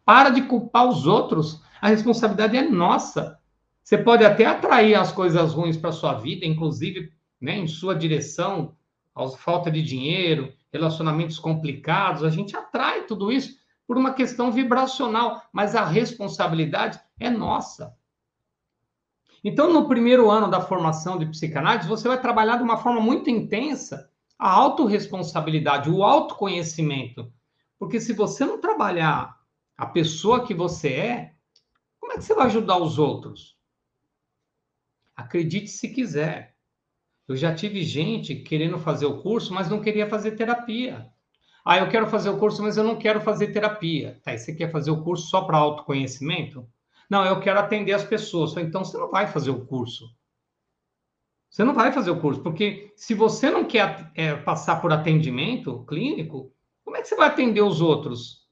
Para 0.05 0.29
de 0.29 0.43
culpar 0.43 0.87
os 0.87 1.07
outros, 1.07 1.61
a 1.81 1.87
responsabilidade 1.87 2.57
é 2.57 2.61
nossa. 2.61 3.39
Você 3.83 3.97
pode 3.97 4.25
até 4.25 4.45
atrair 4.45 4.95
as 4.95 5.11
coisas 5.11 5.53
ruins 5.53 5.77
para 5.77 5.91
sua 5.91 6.13
vida, 6.13 6.45
inclusive 6.45 7.11
né, 7.39 7.57
em 7.57 7.67
sua 7.67 7.95
direção, 7.95 8.75
a 9.17 9.29
falta 9.37 9.71
de 9.71 9.81
dinheiro, 9.81 10.53
relacionamentos 10.71 11.39
complicados, 11.39 12.23
a 12.23 12.29
gente 12.29 12.55
atrai 12.55 13.05
tudo 13.05 13.31
isso 13.31 13.57
por 13.87 13.97
uma 13.97 14.13
questão 14.13 14.51
vibracional, 14.51 15.41
mas 15.51 15.75
a 15.75 15.85
responsabilidade 15.85 16.99
é 17.19 17.29
nossa. 17.29 17.95
Então, 19.43 19.71
no 19.71 19.87
primeiro 19.87 20.29
ano 20.29 20.49
da 20.49 20.59
formação 20.59 21.17
de 21.17 21.25
psicanálise, 21.25 21.87
você 21.87 22.07
vai 22.07 22.19
trabalhar 22.19 22.57
de 22.57 22.63
uma 22.63 22.77
forma 22.77 22.99
muito 22.99 23.29
intensa 23.29 24.11
a 24.37 24.49
autorresponsabilidade, 24.51 25.89
o 25.89 26.03
autoconhecimento. 26.03 27.31
Porque 27.79 27.99
se 27.99 28.13
você 28.13 28.45
não 28.45 28.59
trabalhar 28.59 29.39
a 29.77 29.85
pessoa 29.85 30.45
que 30.45 30.53
você 30.53 30.93
é, 30.93 31.35
como 31.99 32.11
é 32.11 32.17
que 32.17 32.23
você 32.23 32.33
vai 32.33 32.47
ajudar 32.47 32.77
os 32.77 32.99
outros? 32.99 33.57
Acredite 35.15 35.69
se 35.69 35.89
quiser. 35.89 36.56
Eu 37.27 37.35
já 37.35 37.53
tive 37.53 37.83
gente 37.83 38.35
querendo 38.35 38.79
fazer 38.79 39.05
o 39.05 39.21
curso, 39.21 39.53
mas 39.53 39.69
não 39.69 39.81
queria 39.81 40.09
fazer 40.09 40.31
terapia. 40.31 41.07
Ah, 41.65 41.77
eu 41.79 41.89
quero 41.89 42.07
fazer 42.07 42.29
o 42.29 42.37
curso, 42.37 42.63
mas 42.63 42.77
eu 42.77 42.83
não 42.83 42.95
quero 42.95 43.19
fazer 43.19 43.47
terapia. 43.47 44.17
Tá, 44.23 44.33
e 44.33 44.37
você 44.37 44.55
quer 44.55 44.71
fazer 44.71 44.89
o 44.91 45.03
curso 45.03 45.27
só 45.27 45.41
para 45.41 45.57
autoconhecimento? 45.57 46.65
Não, 47.09 47.25
eu 47.25 47.41
quero 47.41 47.59
atender 47.59 47.91
as 47.91 48.05
pessoas. 48.05 48.55
Então 48.55 48.85
você 48.85 48.97
não 48.97 49.11
vai 49.11 49.27
fazer 49.27 49.49
o 49.51 49.65
curso. 49.65 50.05
Você 51.49 51.63
não 51.63 51.73
vai 51.73 51.91
fazer 51.91 52.11
o 52.11 52.19
curso, 52.19 52.41
porque 52.41 52.93
se 52.95 53.13
você 53.13 53.49
não 53.49 53.65
quer 53.65 54.11
é, 54.15 54.35
passar 54.35 54.81
por 54.81 54.93
atendimento 54.93 55.85
clínico, 55.85 56.53
como 56.83 56.95
é 56.95 57.01
que 57.01 57.07
você 57.07 57.15
vai 57.15 57.27
atender 57.27 57.61
os 57.61 57.81
outros? 57.81 58.45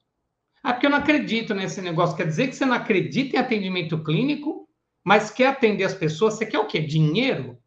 Ah, 0.64 0.74
porque 0.74 0.88
eu 0.88 0.90
não 0.90 0.98
acredito 0.98 1.54
nesse 1.54 1.82
negócio. 1.82 2.18
Quer 2.18 2.28
dizer 2.28 2.48
que 2.48 2.56
você 2.56 2.66
não 2.66 2.76
acredita 2.76 3.38
em 3.38 3.40
atendimento 3.40 4.04
clínico, 4.04 4.68
mas 5.04 5.30
quer 5.30 5.48
atender 5.48 5.84
as 5.84 5.94
pessoas? 5.94 6.34
Você 6.34 6.46
quer 6.46 6.60
o 6.60 6.68
quê? 6.68 6.82
Dinheiro? 6.82 7.58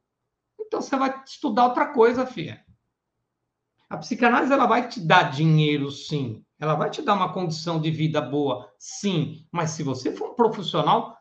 Então 0.68 0.80
você 0.80 0.96
vai 0.96 1.22
estudar 1.26 1.64
outra 1.66 1.86
coisa, 1.86 2.24
filha. 2.26 2.64
A 3.90 3.96
psicanálise 3.96 4.52
ela 4.52 4.66
vai 4.66 4.86
te 4.86 5.00
dar 5.00 5.30
dinheiro, 5.30 5.90
sim. 5.90 6.44
Ela 6.60 6.74
vai 6.74 6.90
te 6.90 7.00
dar 7.00 7.14
uma 7.14 7.32
condição 7.32 7.80
de 7.80 7.90
vida 7.90 8.20
boa, 8.20 8.70
sim. 8.78 9.46
Mas 9.50 9.70
se 9.70 9.82
você 9.82 10.12
for 10.12 10.30
um 10.30 10.34
profissional 10.34 11.16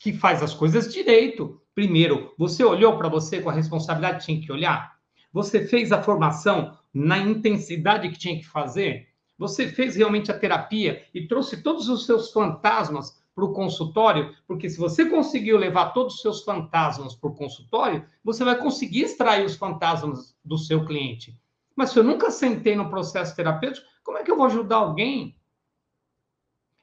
que 0.00 0.14
faz 0.14 0.42
as 0.42 0.54
coisas 0.54 0.92
direito, 0.92 1.60
primeiro, 1.74 2.34
você 2.38 2.64
olhou 2.64 2.96
para 2.96 3.10
você 3.10 3.42
com 3.42 3.50
a 3.50 3.52
responsabilidade 3.52 4.20
que 4.20 4.24
tinha 4.24 4.40
que 4.40 4.50
olhar? 4.50 4.96
Você 5.30 5.66
fez 5.66 5.92
a 5.92 6.02
formação 6.02 6.78
na 6.94 7.18
intensidade 7.18 8.08
que 8.08 8.18
tinha 8.18 8.38
que 8.38 8.46
fazer? 8.46 9.08
Você 9.36 9.68
fez 9.68 9.94
realmente 9.94 10.32
a 10.32 10.38
terapia 10.38 11.04
e 11.14 11.28
trouxe 11.28 11.62
todos 11.62 11.90
os 11.90 12.06
seus 12.06 12.32
fantasmas 12.32 13.22
para 13.38 13.44
o 13.44 13.52
consultório? 13.52 14.34
Porque 14.48 14.68
se 14.68 14.76
você 14.76 15.08
conseguiu 15.08 15.56
levar 15.56 15.92
todos 15.92 16.16
os 16.16 16.20
seus 16.20 16.42
fantasmas 16.42 17.14
para 17.14 17.30
o 17.30 17.34
consultório, 17.34 18.04
você 18.24 18.42
vai 18.42 18.58
conseguir 18.58 19.02
extrair 19.02 19.46
os 19.46 19.54
fantasmas 19.54 20.36
do 20.44 20.58
seu 20.58 20.84
cliente. 20.84 21.40
Mas 21.76 21.90
se 21.90 21.98
eu 22.00 22.02
nunca 22.02 22.32
sentei 22.32 22.74
no 22.74 22.90
processo 22.90 23.36
terapêutico, 23.36 23.86
como 24.02 24.18
é 24.18 24.24
que 24.24 24.30
eu 24.30 24.36
vou 24.36 24.46
ajudar 24.46 24.78
alguém? 24.78 25.38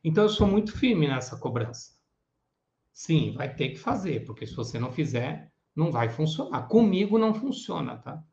Então 0.02 0.24
eu 0.24 0.30
sou 0.30 0.48
muito 0.48 0.72
firme 0.72 1.10
nessa 1.10 1.38
cobrança. 1.38 1.94
Sim, 2.94 3.34
vai 3.34 3.54
ter 3.54 3.72
que 3.72 3.78
fazer, 3.78 4.24
porque 4.24 4.48
se 4.48 4.56
você 4.56 4.80
não 4.80 4.94
fizer, 4.94 5.52
não 5.76 5.92
vai 5.92 6.08
funcionar. 6.08 6.70
Comigo 6.70 7.18
não 7.18 7.34
funciona, 7.34 7.98
tá? 7.98 8.24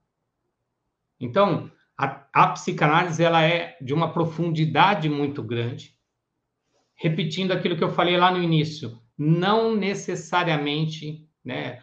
Então, 1.18 1.68
a, 1.98 2.24
a 2.32 2.48
psicanálise 2.50 3.24
ela 3.24 3.42
é 3.42 3.76
de 3.80 3.92
uma 3.92 4.12
profundidade 4.12 5.08
muito 5.08 5.42
grande. 5.42 5.98
Repetindo 7.02 7.50
aquilo 7.50 7.76
que 7.76 7.82
eu 7.82 7.90
falei 7.90 8.16
lá 8.16 8.30
no 8.30 8.40
início, 8.40 8.96
não 9.18 9.74
necessariamente 9.74 11.28
né, 11.44 11.82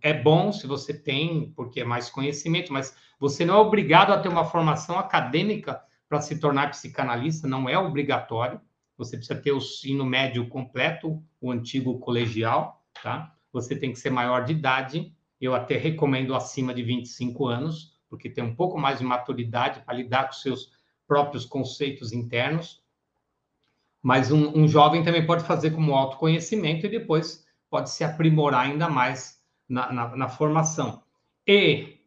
é, 0.00 0.14
bom 0.14 0.50
se 0.50 0.66
você 0.66 0.94
tem, 0.94 1.52
porque 1.54 1.82
é 1.82 1.84
mais 1.84 2.08
conhecimento, 2.08 2.72
mas 2.72 2.96
você 3.20 3.44
não 3.44 3.56
é 3.56 3.58
obrigado 3.58 4.14
a 4.14 4.18
ter 4.18 4.28
uma 4.30 4.46
formação 4.46 4.98
acadêmica 4.98 5.78
para 6.08 6.22
se 6.22 6.40
tornar 6.40 6.70
psicanalista, 6.70 7.46
não 7.46 7.68
é 7.68 7.76
obrigatório. 7.76 8.58
Você 8.96 9.18
precisa 9.18 9.38
ter 9.38 9.52
o 9.52 9.58
ensino 9.58 10.06
médio 10.06 10.48
completo, 10.48 11.22
o 11.38 11.52
antigo 11.52 11.98
colegial, 11.98 12.82
tá? 13.02 13.30
Você 13.52 13.76
tem 13.76 13.92
que 13.92 13.98
ser 13.98 14.08
maior 14.08 14.46
de 14.46 14.52
idade. 14.52 15.14
Eu 15.38 15.54
até 15.54 15.76
recomendo 15.76 16.34
acima 16.34 16.72
de 16.72 16.82
25 16.82 17.46
anos, 17.46 18.00
porque 18.08 18.30
tem 18.30 18.42
um 18.42 18.54
pouco 18.54 18.78
mais 18.78 19.00
de 19.00 19.04
maturidade 19.04 19.80
para 19.80 19.92
lidar 19.92 20.28
com 20.28 20.32
seus 20.32 20.72
próprios 21.06 21.44
conceitos 21.44 22.10
internos. 22.10 22.82
Mas 24.04 24.30
um, 24.30 24.52
um 24.54 24.68
jovem 24.68 25.02
também 25.02 25.24
pode 25.24 25.44
fazer 25.44 25.70
como 25.70 25.94
autoconhecimento 25.94 26.84
e 26.84 26.90
depois 26.90 27.42
pode 27.70 27.88
se 27.88 28.04
aprimorar 28.04 28.66
ainda 28.66 28.86
mais 28.86 29.42
na, 29.66 29.90
na, 29.90 30.14
na 30.14 30.28
formação. 30.28 31.02
E, 31.48 32.00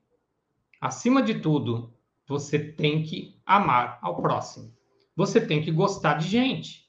acima 0.80 1.24
de 1.24 1.40
tudo, 1.40 1.92
você 2.28 2.60
tem 2.60 3.02
que 3.02 3.42
amar 3.44 3.98
ao 4.04 4.22
próximo. 4.22 4.72
Você 5.16 5.42
tem 5.42 5.60
que 5.60 5.72
gostar 5.72 6.20
de 6.20 6.28
gente. 6.28 6.88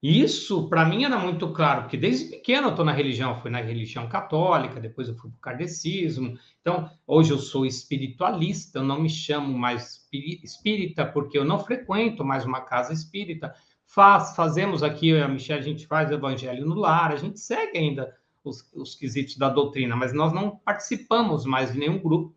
Isso, 0.00 0.68
para 0.68 0.84
mim, 0.84 1.04
era 1.04 1.18
muito 1.18 1.52
claro, 1.52 1.82
porque 1.82 1.96
desde 1.96 2.30
pequeno 2.30 2.68
eu 2.68 2.70
estou 2.70 2.84
na 2.84 2.92
religião, 2.92 3.40
fui 3.42 3.50
na 3.50 3.60
religião 3.60 4.08
católica, 4.08 4.80
depois 4.80 5.08
eu 5.08 5.16
fui 5.16 5.30
para 5.30 5.36
o 5.36 5.40
kardecismo. 5.40 6.38
Então, 6.60 6.88
hoje 7.04 7.32
eu 7.32 7.38
sou 7.38 7.66
espiritualista, 7.66 8.78
eu 8.78 8.84
não 8.84 9.02
me 9.02 9.10
chamo 9.10 9.52
mais 9.58 10.08
espírita, 10.12 11.04
porque 11.04 11.36
eu 11.36 11.44
não 11.44 11.58
frequento 11.58 12.24
mais 12.24 12.44
uma 12.44 12.60
casa 12.60 12.92
espírita. 12.92 13.52
Faz, 13.92 14.36
fazemos 14.36 14.84
aqui, 14.84 15.20
a 15.20 15.26
Michelle, 15.26 15.58
a 15.58 15.64
gente 15.64 15.84
faz 15.84 16.08
o 16.10 16.14
evangelho 16.14 16.64
no 16.64 16.76
lar, 16.76 17.10
a 17.10 17.16
gente 17.16 17.40
segue 17.40 17.76
ainda 17.76 18.16
os, 18.44 18.72
os 18.72 18.94
quesitos 18.94 19.36
da 19.36 19.48
doutrina, 19.48 19.96
mas 19.96 20.12
nós 20.12 20.32
não 20.32 20.58
participamos 20.58 21.44
mais 21.44 21.72
de 21.72 21.78
nenhum 21.80 21.98
grupo, 21.98 22.32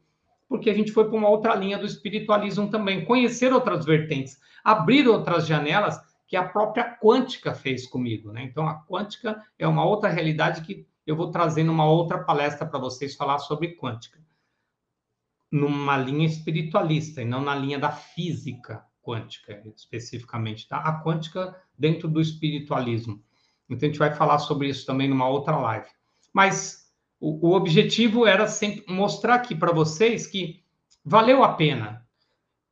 porque 0.49 0.67
a 0.67 0.73
gente 0.73 0.91
foi 0.91 1.07
para 1.07 1.15
uma 1.15 1.29
outra 1.29 1.53
linha 1.53 1.77
do 1.77 1.85
espiritualismo 1.85 2.71
também, 2.71 3.05
conhecer 3.05 3.53
outras 3.53 3.85
vertentes, 3.85 4.41
abrir 4.63 5.07
outras 5.07 5.45
janelas 5.45 6.01
que 6.27 6.35
a 6.35 6.43
própria 6.43 6.97
quântica 6.97 7.53
fez 7.53 7.85
comigo. 7.85 8.31
Né? 8.31 8.45
Então, 8.45 8.67
a 8.67 8.83
quântica 8.83 9.39
é 9.59 9.67
uma 9.67 9.85
outra 9.85 10.09
realidade 10.09 10.61
que 10.61 10.87
eu 11.05 11.15
vou 11.15 11.29
trazer 11.29 11.61
numa 11.61 11.85
outra 11.85 12.17
palestra 12.17 12.65
para 12.65 12.79
vocês 12.79 13.15
falar 13.15 13.37
sobre 13.37 13.75
quântica. 13.75 14.19
Numa 15.51 15.97
linha 15.97 16.25
espiritualista 16.25 17.21
e 17.21 17.25
não 17.25 17.43
na 17.43 17.53
linha 17.53 17.77
da 17.77 17.91
física 17.91 18.83
quântica, 19.03 19.61
especificamente. 19.75 20.67
Tá? 20.67 20.77
A 20.77 21.03
quântica 21.03 21.55
dentro 21.77 22.07
do 22.07 22.21
espiritualismo. 22.21 23.21
Então, 23.69 23.87
a 23.87 23.89
gente 23.89 23.99
vai 23.99 24.13
falar 24.15 24.39
sobre 24.39 24.69
isso 24.69 24.85
também 24.85 25.07
numa 25.07 25.27
outra 25.27 25.57
live. 25.57 25.89
Mas 26.33 26.91
o, 27.19 27.49
o 27.49 27.53
objetivo 27.53 28.25
era 28.25 28.47
sempre 28.47 28.83
mostrar 28.91 29.35
aqui 29.35 29.53
para 29.53 29.71
vocês 29.71 30.25
que 30.25 30.63
valeu 31.03 31.43
a 31.43 31.53
pena 31.53 32.03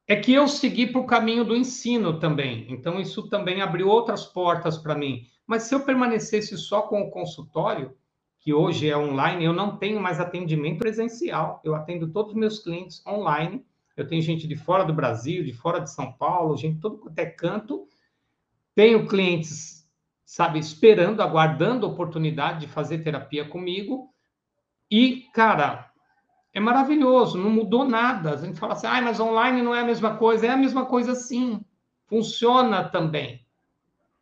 é 0.08 0.16
que 0.16 0.34
eu 0.34 0.48
segui 0.48 0.88
para 0.88 1.00
o 1.00 1.06
caminho 1.06 1.46
do 1.46 1.56
ensino 1.56 2.20
também. 2.20 2.66
Então, 2.70 3.00
isso 3.00 3.30
também 3.30 3.62
abriu 3.62 3.88
outras 3.88 4.26
portas 4.26 4.78
para 4.78 4.96
mim. 4.96 5.26
Mas 5.48 5.64
se 5.64 5.76
eu 5.76 5.86
permanecesse 5.86 6.58
só 6.58 6.82
com 6.82 7.02
o 7.02 7.12
consultório, 7.12 7.96
que 8.42 8.54
hoje 8.54 8.90
é 8.90 8.98
online, 8.98 9.46
eu 9.46 9.54
não 9.54 9.78
tenho 9.78 10.02
mais 10.02 10.20
atendimento 10.20 10.80
presencial. 10.80 11.62
Eu 11.64 11.76
atendo 11.76 12.12
todos 12.12 12.34
os 12.34 12.38
meus 12.38 12.60
clientes 12.60 13.06
online. 13.06 13.64
Eu 13.96 14.08
tenho 14.08 14.22
gente 14.22 14.48
de 14.48 14.56
fora 14.56 14.84
do 14.84 14.94
Brasil, 14.94 15.44
de 15.44 15.54
fora 15.54 15.80
de 15.80 15.92
São 15.92 16.12
Paulo, 16.14 16.58
gente 16.58 16.80
todo 16.80 16.98
quanto 16.98 17.20
é 17.20 17.26
canto. 17.26 17.88
Tenho 18.74 19.08
clientes, 19.08 19.88
sabe, 20.26 20.60
esperando, 20.60 21.22
aguardando 21.22 21.86
a 21.86 21.90
oportunidade 21.90 22.62
de 22.62 22.68
fazer 22.68 23.00
terapia 23.00 23.46
comigo. 23.46 24.10
E, 24.90 25.28
cara, 25.34 25.92
é 26.54 26.60
maravilhoso, 26.60 27.38
não 27.38 27.50
mudou 27.50 27.86
nada. 27.86 28.34
A 28.34 28.38
gente 28.38 28.60
fala 28.60 28.74
assim, 28.74 28.88
ah, 28.88 29.02
mas 29.02 29.20
online 29.20 29.62
não 29.62 29.76
é 29.76 29.82
a 29.82 29.86
mesma 29.86 30.18
coisa. 30.18 30.48
É 30.48 30.50
a 30.50 30.58
mesma 30.58 30.86
coisa 30.86 31.16
sim, 31.16 31.64
funciona 32.08 32.84
também. 32.84 33.46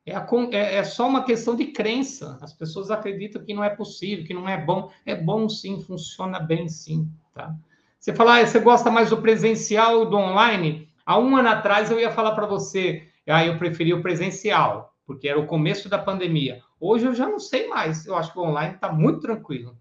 É, 0.05 0.15
a, 0.15 0.27
é, 0.51 0.75
é, 0.77 0.83
só 0.83 1.07
uma 1.07 1.23
questão 1.23 1.55
de 1.55 1.67
crença. 1.67 2.37
As 2.41 2.53
pessoas 2.53 2.89
acreditam 2.89 3.43
que 3.43 3.53
não 3.53 3.63
é 3.63 3.69
possível, 3.69 4.25
que 4.25 4.33
não 4.33 4.47
é 4.47 4.57
bom. 4.57 4.91
É 5.05 5.15
bom 5.15 5.47
sim, 5.47 5.81
funciona 5.81 6.39
bem 6.39 6.67
sim. 6.67 7.09
Tá? 7.33 7.55
Você 7.99 8.13
fala, 8.13 8.39
ah, 8.39 8.45
você 8.45 8.59
gosta 8.59 8.89
mais 8.89 9.09
do 9.09 9.21
presencial 9.21 9.99
ou 9.99 10.09
do 10.09 10.17
online? 10.17 10.87
Há 11.05 11.19
um 11.19 11.35
ano 11.35 11.49
atrás 11.49 11.91
eu 11.91 11.99
ia 11.99 12.11
falar 12.11 12.31
para 12.31 12.47
você, 12.47 13.07
ah, 13.27 13.45
eu 13.45 13.57
preferi 13.57 13.93
o 13.93 14.01
presencial, 14.01 14.93
porque 15.05 15.27
era 15.27 15.39
o 15.39 15.45
começo 15.45 15.89
da 15.89 15.97
pandemia. 15.97 16.61
Hoje 16.79 17.05
eu 17.05 17.13
já 17.13 17.27
não 17.27 17.39
sei 17.39 17.67
mais. 17.67 18.05
Eu 18.05 18.15
acho 18.15 18.31
que 18.31 18.39
o 18.39 18.43
online 18.43 18.75
está 18.75 18.91
muito 18.91 19.19
tranquilo 19.19 19.77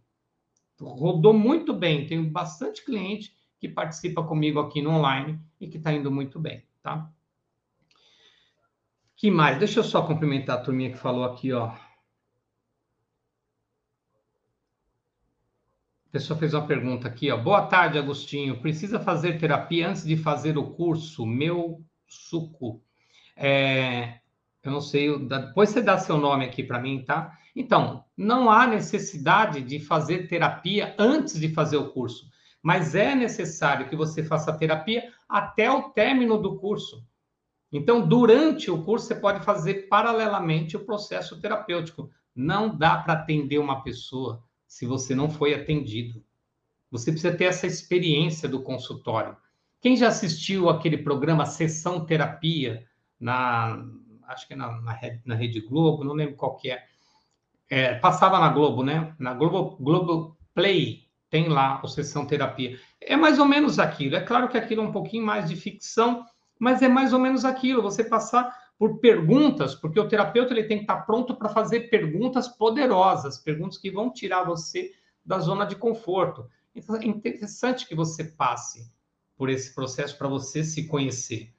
rodou 0.85 1.33
muito 1.33 1.73
bem. 1.73 2.07
Tenho 2.07 2.29
bastante 2.31 2.85
cliente 2.85 3.35
que 3.59 3.69
participa 3.69 4.23
comigo 4.23 4.61
aqui 4.61 4.81
no 4.81 4.91
online 4.91 5.41
e 5.61 5.67
que 5.67 5.79
está 5.79 5.93
indo 5.93 6.11
muito 6.11 6.39
bem, 6.39 6.65
tá? 6.83 7.11
Que 9.17 9.31
mais? 9.31 9.59
Deixa 9.59 9.81
eu 9.81 9.85
só 9.85 10.03
cumprimentar 10.03 10.59
a 10.59 10.63
turminha 10.63 10.93
que 10.93 10.99
falou 10.99 11.25
aqui, 11.25 11.53
ó. 11.53 11.73
A 16.09 16.11
pessoa 16.11 16.39
fez 16.39 16.55
uma 16.55 16.67
pergunta 16.67 17.07
aqui, 17.07 17.31
ó. 17.31 17.37
Boa 17.37 17.67
tarde, 17.67 17.99
Agostinho. 17.99 18.63
Precisa 18.63 18.99
fazer 18.99 19.39
terapia 19.39 19.91
antes 19.91 20.07
de 20.07 20.17
fazer 20.17 20.57
o 20.57 20.71
curso? 20.71 21.27
Meu 21.27 21.85
suco. 22.07 22.83
É, 23.37 24.15
eu 24.63 24.73
não 24.73 24.81
sei, 24.81 25.19
depois 25.19 25.69
você 25.69 25.83
dá 25.83 25.99
seu 25.99 26.17
nome 26.17 26.47
aqui 26.47 26.65
para 26.65 26.81
mim, 26.81 27.05
tá? 27.05 27.39
Então, 27.55 28.07
não 28.17 28.51
há 28.51 28.67
necessidade 28.67 29.61
de 29.61 29.81
fazer 29.81 30.29
terapia 30.29 30.95
antes 30.99 31.39
de 31.39 31.51
fazer 31.51 31.77
o 31.77 31.91
curso, 31.91 32.31
mas 32.63 32.95
é 32.95 33.15
necessário 33.15 33.87
que 33.91 33.95
você 33.95 34.25
faça 34.25 34.57
terapia 34.57 35.13
até 35.29 35.71
o 35.71 35.91
término 35.91 36.39
do 36.39 36.59
curso. 36.59 37.05
Então, 37.71 38.09
durante 38.09 38.71
o 38.71 38.83
curso, 38.83 39.09
você 39.09 39.15
pode 39.15 39.45
fazer 39.45 39.89
paralelamente 39.89 40.75
o 40.75 40.87
processo 40.87 41.39
terapêutico. 41.39 42.11
Não 42.35 42.75
dá 42.75 42.97
para 42.97 43.13
atender 43.13 43.59
uma 43.59 43.83
pessoa 43.83 44.43
se 44.69 44.87
você 44.87 45.15
não 45.15 45.31
foi 45.31 45.55
atendido. 45.55 46.23
Você 46.91 47.11
precisa 47.11 47.35
ter 47.35 47.45
essa 47.45 47.67
experiência 47.67 48.49
do 48.49 48.63
consultório. 48.63 49.37
Quem 49.81 49.97
já 49.97 50.09
assistiu 50.09 50.69
aquele 50.69 50.99
programa 50.99 51.47
Sessão 51.47 52.05
Terapia 52.05 52.87
na, 53.19 53.85
acho 54.29 54.47
que 54.47 54.53
é 54.53 54.57
na, 54.57 54.81
na, 54.81 54.99
na 55.25 55.35
Rede 55.35 55.61
Globo, 55.61 56.05
não 56.05 56.15
lembro 56.15 56.37
qual 56.37 56.57
que 56.57 56.71
é, 56.71 56.85
é, 57.71 57.95
passava 57.95 58.39
na 58.39 58.49
Globo, 58.49 58.85
né? 58.85 59.15
Na 59.19 59.35
Globo, 59.35 59.77
Globo 59.83 60.37
Play 60.55 61.09
tem 61.31 61.49
lá 61.49 61.81
o 61.83 61.89
Sessão 61.89 62.27
Terapia. 62.27 62.79
É 63.01 63.17
mais 63.17 63.39
ou 63.39 63.45
menos 63.45 63.79
aquilo. 63.79 64.17
É 64.17 64.21
claro 64.21 64.49
que 64.49 64.57
aquilo 64.57 64.83
é 64.83 64.85
um 64.85 64.93
pouquinho 64.93 65.25
mais 65.25 65.49
de 65.49 65.57
ficção, 65.57 66.25
mas 66.59 66.83
é 66.83 66.89
mais 66.89 67.13
ou 67.13 67.19
menos 67.19 67.45
aquilo. 67.45 67.83
Você 67.83 68.03
passar 68.05 68.55
por 68.79 69.01
perguntas, 69.01 69.75
porque 69.75 69.99
o 69.99 70.07
terapeuta 70.07 70.53
ele 70.53 70.65
tem 70.65 70.79
que 70.79 70.85
estar 70.85 71.03
pronto 71.03 71.35
para 71.35 71.49
fazer 71.49 71.91
perguntas 71.91 72.47
poderosas, 72.47 73.37
perguntas 73.37 73.77
que 73.77 73.91
vão 73.91 74.13
tirar 74.13 74.45
você 74.45 74.93
da 75.27 75.41
zona 75.41 75.67
de 75.67 75.75
conforto. 75.75 76.49
Então, 76.75 76.95
é 76.95 77.05
interessante 77.05 77.89
que 77.89 77.95
você 77.95 78.23
passe 78.23 78.91
por 79.37 79.51
esse 79.51 79.75
processo 79.75 80.17
para 80.17 80.29
você 80.29 80.63
se 80.63 80.87
conhecer. 80.87 81.53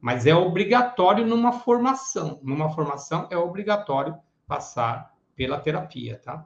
Mas 0.00 0.26
é 0.26 0.34
obrigatório 0.34 1.24
numa 1.24 1.52
formação. 1.52 2.40
Numa 2.42 2.68
formação 2.70 3.28
é 3.30 3.38
obrigatório 3.38 4.18
passar 4.46 5.14
pela 5.34 5.60
terapia, 5.60 6.20
tá? 6.22 6.44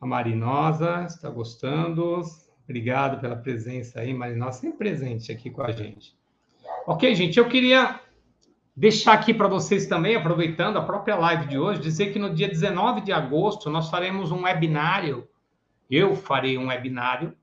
A 0.00 0.06
Marinosa 0.06 1.04
está 1.04 1.28
gostando. 1.28 2.22
Obrigado 2.64 3.20
pela 3.20 3.36
presença 3.36 4.00
aí, 4.00 4.14
Marinosa, 4.14 4.60
sempre 4.60 4.78
presente 4.78 5.32
aqui 5.32 5.50
com 5.50 5.62
a 5.62 5.72
gente. 5.72 6.16
Ok, 6.88 7.12
gente, 7.16 7.36
eu 7.36 7.48
queria 7.48 7.98
deixar 8.76 9.14
aqui 9.14 9.34
para 9.34 9.48
vocês 9.48 9.88
também, 9.88 10.14
aproveitando 10.14 10.76
a 10.76 10.84
própria 10.84 11.16
live 11.16 11.48
de 11.48 11.58
hoje, 11.58 11.80
dizer 11.80 12.12
que 12.12 12.18
no 12.20 12.32
dia 12.32 12.46
19 12.46 13.00
de 13.00 13.10
agosto 13.10 13.68
nós 13.68 13.90
faremos 13.90 14.30
um 14.30 14.42
webinário. 14.42 15.28
Eu 15.90 16.14
farei 16.14 16.56
um 16.56 16.68
webinário 16.68 17.36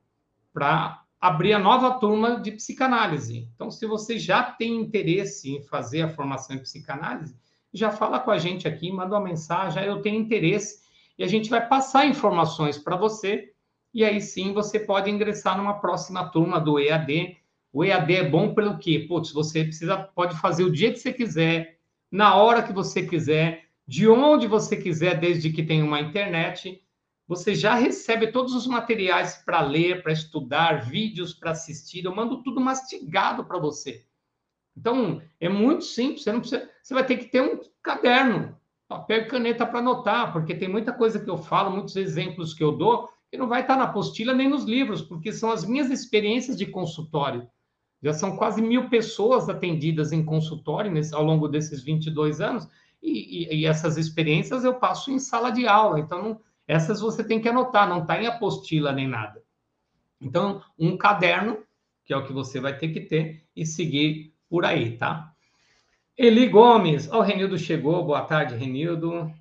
para 0.53 1.03
abrir 1.19 1.51
a 1.51 1.59
nova 1.59 1.91
turma 1.99 2.39
de 2.39 2.53
psicanálise. 2.53 3.49
Então, 3.53 3.69
se 3.69 3.85
você 3.85 4.17
já 4.17 4.43
tem 4.43 4.79
interesse 4.79 5.51
em 5.51 5.61
fazer 5.61 6.03
a 6.03 6.09
formação 6.09 6.55
em 6.55 6.59
psicanálise, 6.59 7.37
já 7.73 7.91
fala 7.91 8.21
com 8.21 8.31
a 8.31 8.37
gente 8.37 8.65
aqui, 8.65 8.93
manda 8.93 9.13
uma 9.13 9.25
mensagem, 9.25 9.83
eu 9.83 10.01
tenho 10.01 10.21
interesse, 10.21 10.83
e 11.17 11.23
a 11.23 11.27
gente 11.27 11.49
vai 11.49 11.67
passar 11.67 12.05
informações 12.05 12.77
para 12.77 12.95
você, 12.95 13.51
e 13.93 14.05
aí 14.05 14.21
sim 14.21 14.53
você 14.53 14.79
pode 14.79 15.11
ingressar 15.11 15.57
numa 15.57 15.81
próxima 15.81 16.29
turma 16.29 16.61
do 16.61 16.79
EAD. 16.79 17.42
O 17.73 17.83
EAD 17.83 18.15
é 18.15 18.29
bom 18.29 18.53
pelo 18.53 18.77
quê? 18.77 19.05
Putz, 19.07 19.31
você 19.31 19.63
precisa, 19.65 19.97
pode 19.97 20.39
fazer 20.39 20.63
o 20.63 20.71
dia 20.71 20.93
que 20.93 20.99
você 20.99 21.11
quiser, 21.11 21.79
na 22.09 22.35
hora 22.35 22.63
que 22.63 22.71
você 22.71 23.05
quiser, 23.05 23.65
de 23.85 24.07
onde 24.07 24.47
você 24.47 24.77
quiser, 24.77 25.19
desde 25.19 25.51
que 25.51 25.63
tenha 25.63 25.83
uma 25.83 25.99
internet 25.99 26.83
você 27.27 27.55
já 27.55 27.73
recebe 27.73 28.31
todos 28.31 28.53
os 28.53 28.67
materiais 28.67 29.41
para 29.45 29.61
ler, 29.61 30.03
para 30.03 30.11
estudar, 30.11 30.85
vídeos 30.85 31.33
para 31.33 31.51
assistir. 31.51 32.03
Eu 32.03 32.15
mando 32.15 32.43
tudo 32.43 32.59
mastigado 32.59 33.45
para 33.45 33.59
você. 33.59 34.05
Então, 34.75 35.21
é 35.39 35.47
muito 35.47 35.85
simples. 35.85 36.23
Você, 36.23 36.31
não 36.31 36.39
precisa, 36.39 36.69
você 36.81 36.93
vai 36.93 37.05
ter 37.05 37.17
que 37.17 37.25
ter 37.25 37.41
um 37.41 37.59
caderno, 37.81 38.57
papel 38.87 39.21
e 39.21 39.25
caneta 39.25 39.65
para 39.65 39.79
anotar, 39.79 40.33
porque 40.33 40.53
tem 40.53 40.67
muita 40.67 40.91
coisa 40.91 41.19
que 41.19 41.29
eu 41.29 41.37
falo, 41.37 41.71
muitos 41.71 41.95
exemplos 41.95 42.53
que 42.53 42.63
eu 42.63 42.73
dou, 42.73 43.09
que 43.31 43.37
não 43.37 43.47
vai 43.47 43.61
estar 43.61 43.77
na 43.77 43.85
apostila 43.85 44.33
nem 44.33 44.49
nos 44.49 44.65
livros, 44.65 45.01
porque 45.01 45.31
são 45.31 45.51
as 45.51 45.65
minhas 45.65 45.89
experiências 45.89 46.57
de 46.57 46.65
consultório. 46.65 47.49
Já 48.03 48.13
são 48.13 48.35
quase 48.35 48.61
mil 48.61 48.89
pessoas 48.89 49.47
atendidas 49.49 50.11
em 50.11 50.23
consultório 50.23 50.91
nesse, 50.91 51.15
ao 51.15 51.23
longo 51.23 51.47
desses 51.47 51.81
22 51.81 52.41
anos, 52.41 52.67
e, 53.01 53.53
e, 53.53 53.61
e 53.61 53.65
essas 53.65 53.97
experiências 53.97 54.63
eu 54.63 54.75
passo 54.75 55.09
em 55.09 55.19
sala 55.19 55.49
de 55.49 55.65
aula. 55.65 55.99
Então, 55.99 56.21
não 56.21 56.41
essas 56.67 57.01
você 57.01 57.23
tem 57.23 57.41
que 57.41 57.49
anotar, 57.49 57.87
não 57.87 58.01
está 58.01 58.21
em 58.21 58.27
apostila 58.27 58.91
nem 58.91 59.07
nada. 59.07 59.43
Então, 60.19 60.61
um 60.79 60.95
caderno, 60.97 61.57
que 62.05 62.13
é 62.13 62.17
o 62.17 62.25
que 62.25 62.31
você 62.31 62.59
vai 62.59 62.77
ter 62.77 62.89
que 62.89 63.01
ter, 63.01 63.45
e 63.55 63.65
seguir 63.65 64.33
por 64.49 64.65
aí, 64.65 64.97
tá? 64.97 65.33
Eli 66.17 66.47
Gomes. 66.47 67.09
Ó, 67.11 67.17
oh, 67.17 67.19
o 67.19 67.21
Renildo 67.21 67.57
chegou. 67.57 68.05
Boa 68.05 68.21
tarde, 68.21 68.55
Renildo. 68.55 69.31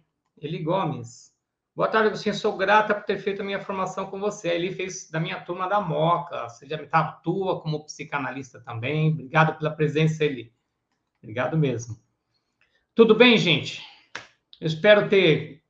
Eli 0.41 0.59
Gomes. 0.59 1.32
Boa 1.75 1.89
tarde, 1.89 2.09
Agostinho. 2.09 2.35
Sou 2.35 2.55
grata 2.55 2.95
por 2.95 3.05
ter 3.05 3.19
feito 3.19 3.41
a 3.41 3.45
minha 3.45 3.59
formação 3.59 4.05
com 4.05 4.21
você. 4.21 4.51
Ele 4.51 4.73
fez 4.73 5.11
da 5.11 5.19
minha 5.19 5.41
turma 5.41 5.67
da 5.67 5.81
Moca. 5.81 6.47
Você 6.47 6.67
já 6.67 6.77
me 6.77 6.87
atua 6.93 7.63
como 7.63 7.83
psicanalista 7.87 8.61
também. 8.61 9.11
Obrigado 9.11 9.57
pela 9.57 9.71
presença, 9.71 10.23
Eli. 10.23 10.53
Obrigado 11.23 11.57
mesmo. 11.57 11.99
Tudo 12.95 13.15
bem, 13.15 13.39
gente? 13.39 13.83
Eu 14.61 14.67
espero 14.67 15.09
ter 15.09 15.63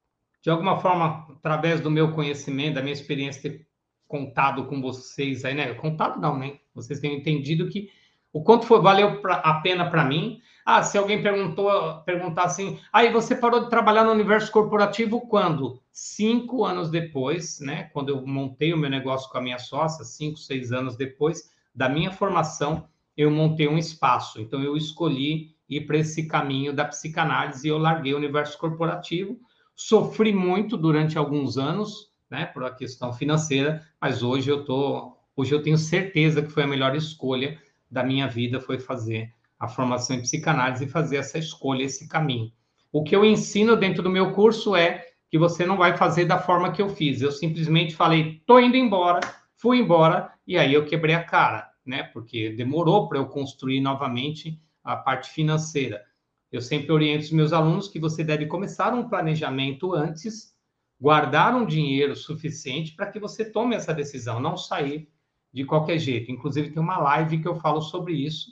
de 0.43 0.51
alguma 0.51 0.81
forma, 0.81 1.25
através 1.37 1.81
do 1.81 1.89
meu 1.89 2.13
conhecimento, 2.13 2.75
da 2.75 2.83
minha 2.83 2.93
experiência, 2.93 3.41
ter 3.41 3.69
contado 4.09 4.67
com 4.67 4.83
vocês 4.83 5.45
aí, 5.45 5.55
né? 5.55 5.73
Contado 5.75 6.21
não, 6.21 6.37
né? 6.37 6.59
Vocês 6.75 6.99
têm 6.99 7.15
entendido 7.15 7.69
que 7.69 7.93
o 8.33 8.43
quanto 8.43 8.67
foi 8.67 8.81
valeu 8.81 9.21
pra, 9.21 9.37
a 9.37 9.55
pena 9.61 9.91
para 9.91 10.05
mim. 10.05 10.41
Ah, 10.65 10.83
se 10.83 10.97
alguém 10.97 11.23
perguntou, 11.23 12.01
perguntar 12.05 12.45
assim, 12.45 12.79
aí 12.93 13.09
ah, 13.09 13.13
você 13.13 13.35
parou 13.35 13.61
de 13.61 13.71
trabalhar 13.71 14.05
no 14.05 14.13
universo 14.13 14.51
corporativo 14.51 15.21
quando? 15.23 15.83
Cinco 15.93 16.65
anos 16.65 16.89
depois, 16.91 17.59
né? 17.61 17.91
Quando 17.93 18.11
eu 18.11 18.25
montei 18.27 18.73
o 18.73 18.79
meu 18.79 18.89
negócio 18.89 19.29
com 19.31 19.39
a 19.39 19.43
minha 19.43 19.59
sócia, 19.59 20.05
cinco, 20.05 20.39
seis 20.39 20.73
anos 20.73 20.97
depois 20.97 21.51
da 21.75 21.89
minha 21.89 22.13
formação, 22.13 22.87
eu 23.17 23.31
montei 23.31 23.67
um 23.67 23.77
espaço. 23.77 24.41
Então 24.41 24.63
eu 24.63 24.77
escolhi 24.77 25.57
ir 25.69 25.87
para 25.87 25.99
esse 25.99 26.27
caminho 26.29 26.73
da 26.73 26.85
psicanálise 26.85 27.67
e 27.67 27.71
eu 27.71 27.79
larguei 27.79 28.15
o 28.15 28.19
universo 28.19 28.57
corporativo 28.59 29.39
Sofri 29.75 30.33
muito 30.33 30.77
durante 30.77 31.19
alguns 31.19 31.59
anos, 31.59 32.11
né, 32.31 32.47
por 32.47 32.65
a 32.65 32.71
questão 32.71 33.13
financeira, 33.13 33.83
mas 34.01 34.23
hoje 34.23 34.51
eu 34.51 34.65
tô, 34.65 35.17
hoje 35.37 35.55
eu 35.55 35.63
tenho 35.63 35.79
certeza 35.79 36.43
que 36.43 36.51
foi 36.51 36.63
a 36.63 36.69
melhor 36.69 36.95
escolha 36.95 37.59
da 37.93 38.03
minha 38.03 38.27
vida 38.27 38.59
foi 38.59 38.81
fazer 38.81 39.35
a 39.61 39.69
formação 39.69 40.17
em 40.17 40.23
psicanálise 40.23 40.87
e 40.87 40.89
fazer 40.89 41.19
essa 41.19 41.39
escolha, 41.39 41.85
esse 41.85 42.09
caminho. 42.09 42.51
O 42.91 43.05
que 43.05 43.15
eu 43.15 43.23
ensino 43.23 43.77
dentro 43.77 44.03
do 44.03 44.09
meu 44.09 44.33
curso 44.33 44.75
é 44.75 45.07
que 45.31 45.39
você 45.39 45.67
não 45.67 45.77
vai 45.77 45.97
fazer 45.97 46.25
da 46.25 46.39
forma 46.39 46.73
que 46.73 46.81
eu 46.81 46.89
fiz. 46.89 47.21
Eu 47.21 47.31
simplesmente 47.31 47.95
falei, 47.95 48.43
tô 48.47 48.59
indo 48.59 48.77
embora, 48.77 49.21
fui 49.57 49.79
embora 49.79 50.33
e 50.47 50.57
aí 50.57 50.73
eu 50.73 50.87
quebrei 50.87 51.15
a 51.15 51.23
cara, 51.23 51.71
né? 51.85 52.03
Porque 52.03 52.51
demorou 52.51 53.09
para 53.09 53.19
eu 53.19 53.27
construir 53.27 53.81
novamente 53.81 54.59
a 54.83 54.97
parte 54.97 55.31
financeira. 55.31 56.03
Eu 56.51 56.63
sempre 56.63 56.93
oriento 56.93 57.25
os 57.25 57.31
meus 57.31 57.53
alunos 57.53 57.89
que 57.89 58.01
você 58.01 58.25
deve 58.25 58.47
começar 58.47 58.93
um 58.95 59.09
planejamento 59.09 59.95
antes, 59.95 60.55
guardar 60.99 61.55
um 61.55 61.67
dinheiro 61.67 62.17
suficiente 62.17 62.95
para 62.95 63.07
que 63.07 63.21
você 63.21 63.45
tome 63.45 63.77
essa 63.77 63.93
decisão, 63.93 64.41
não 64.41 64.57
sair 64.57 65.09
de 65.53 65.65
qualquer 65.65 65.99
jeito. 65.99 66.31
Inclusive, 66.31 66.71
tem 66.71 66.83
uma 66.83 66.99
live 66.99 67.41
que 67.41 67.49
eu 67.49 67.57
falo 67.57 67.81
sobre 67.81 68.15
isso 68.15 68.51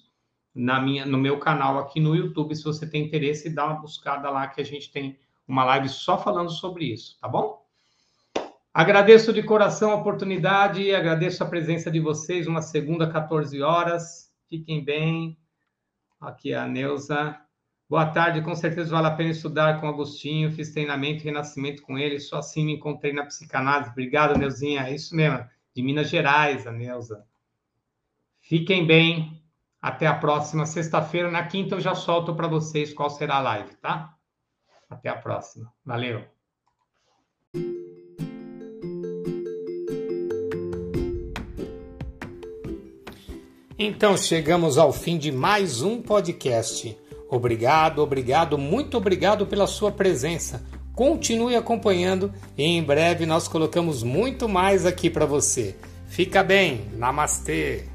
na 0.54 0.80
minha, 0.80 1.06
no 1.06 1.18
meu 1.18 1.38
canal 1.38 1.78
aqui 1.78 2.00
no 2.00 2.14
YouTube. 2.14 2.54
Se 2.54 2.64
você 2.64 2.88
tem 2.88 3.04
interesse, 3.04 3.54
dá 3.54 3.66
uma 3.66 3.80
buscada 3.80 4.28
lá 4.30 4.46
que 4.48 4.60
a 4.60 4.64
gente 4.64 4.90
tem 4.90 5.18
uma 5.46 5.64
live 5.64 5.88
só 5.88 6.18
falando 6.18 6.50
sobre 6.50 6.84
isso, 6.84 7.18
tá 7.20 7.28
bom? 7.28 7.60
Agradeço 8.72 9.32
de 9.32 9.42
coração 9.42 9.90
a 9.90 9.96
oportunidade, 9.96 10.94
agradeço 10.94 11.42
a 11.42 11.48
presença 11.48 11.90
de 11.90 11.98
vocês, 11.98 12.46
uma 12.46 12.62
segunda, 12.62 13.10
14 13.10 13.60
horas. 13.60 14.32
Fiquem 14.48 14.84
bem. 14.84 15.36
Aqui 16.20 16.52
é 16.52 16.56
a 16.56 16.68
Neuza. 16.68 17.36
Boa 17.88 18.06
tarde, 18.06 18.40
com 18.42 18.54
certeza 18.54 18.92
vale 18.92 19.08
a 19.08 19.10
pena 19.10 19.30
estudar 19.30 19.80
com 19.80 19.88
Agostinho, 19.88 20.52
fiz 20.52 20.70
treinamento 20.70 21.22
e 21.22 21.24
renascimento 21.24 21.82
com 21.82 21.98
ele, 21.98 22.20
só 22.20 22.38
assim 22.38 22.64
me 22.64 22.74
encontrei 22.74 23.12
na 23.12 23.26
psicanálise. 23.26 23.90
Obrigado, 23.90 24.38
Neuzinha, 24.38 24.82
é 24.82 24.94
isso 24.94 25.16
mesmo, 25.16 25.44
de 25.74 25.82
Minas 25.82 26.08
Gerais, 26.08 26.66
a 26.66 26.72
Neuza. 26.72 27.24
Fiquem 28.40 28.86
bem, 28.86 29.40
até 29.80 30.06
a 30.06 30.14
próxima 30.14 30.66
sexta-feira. 30.66 31.30
Na 31.30 31.46
quinta 31.46 31.76
eu 31.76 31.80
já 31.80 31.94
solto 31.94 32.34
para 32.34 32.48
vocês 32.48 32.92
qual 32.92 33.10
será 33.10 33.36
a 33.36 33.40
live, 33.40 33.74
tá? 33.76 34.14
Até 34.88 35.08
a 35.08 35.16
próxima. 35.16 35.72
Valeu! 35.84 36.24
Então 43.82 44.14
chegamos 44.14 44.76
ao 44.76 44.92
fim 44.92 45.16
de 45.16 45.32
mais 45.32 45.80
um 45.80 46.02
podcast. 46.02 46.98
Obrigado, 47.30 48.00
obrigado, 48.00 48.58
muito 48.58 48.98
obrigado 48.98 49.46
pela 49.46 49.66
sua 49.66 49.90
presença. 49.90 50.62
Continue 50.94 51.56
acompanhando 51.56 52.32
e 52.56 52.64
em 52.64 52.82
breve 52.82 53.26
nós 53.26 53.48
colocamos 53.48 54.02
muito 54.02 54.48
mais 54.48 54.84
aqui 54.84 55.08
para 55.08 55.26
você. 55.26 55.74
Fica 56.08 56.42
bem, 56.42 56.86
namastê! 56.96 57.89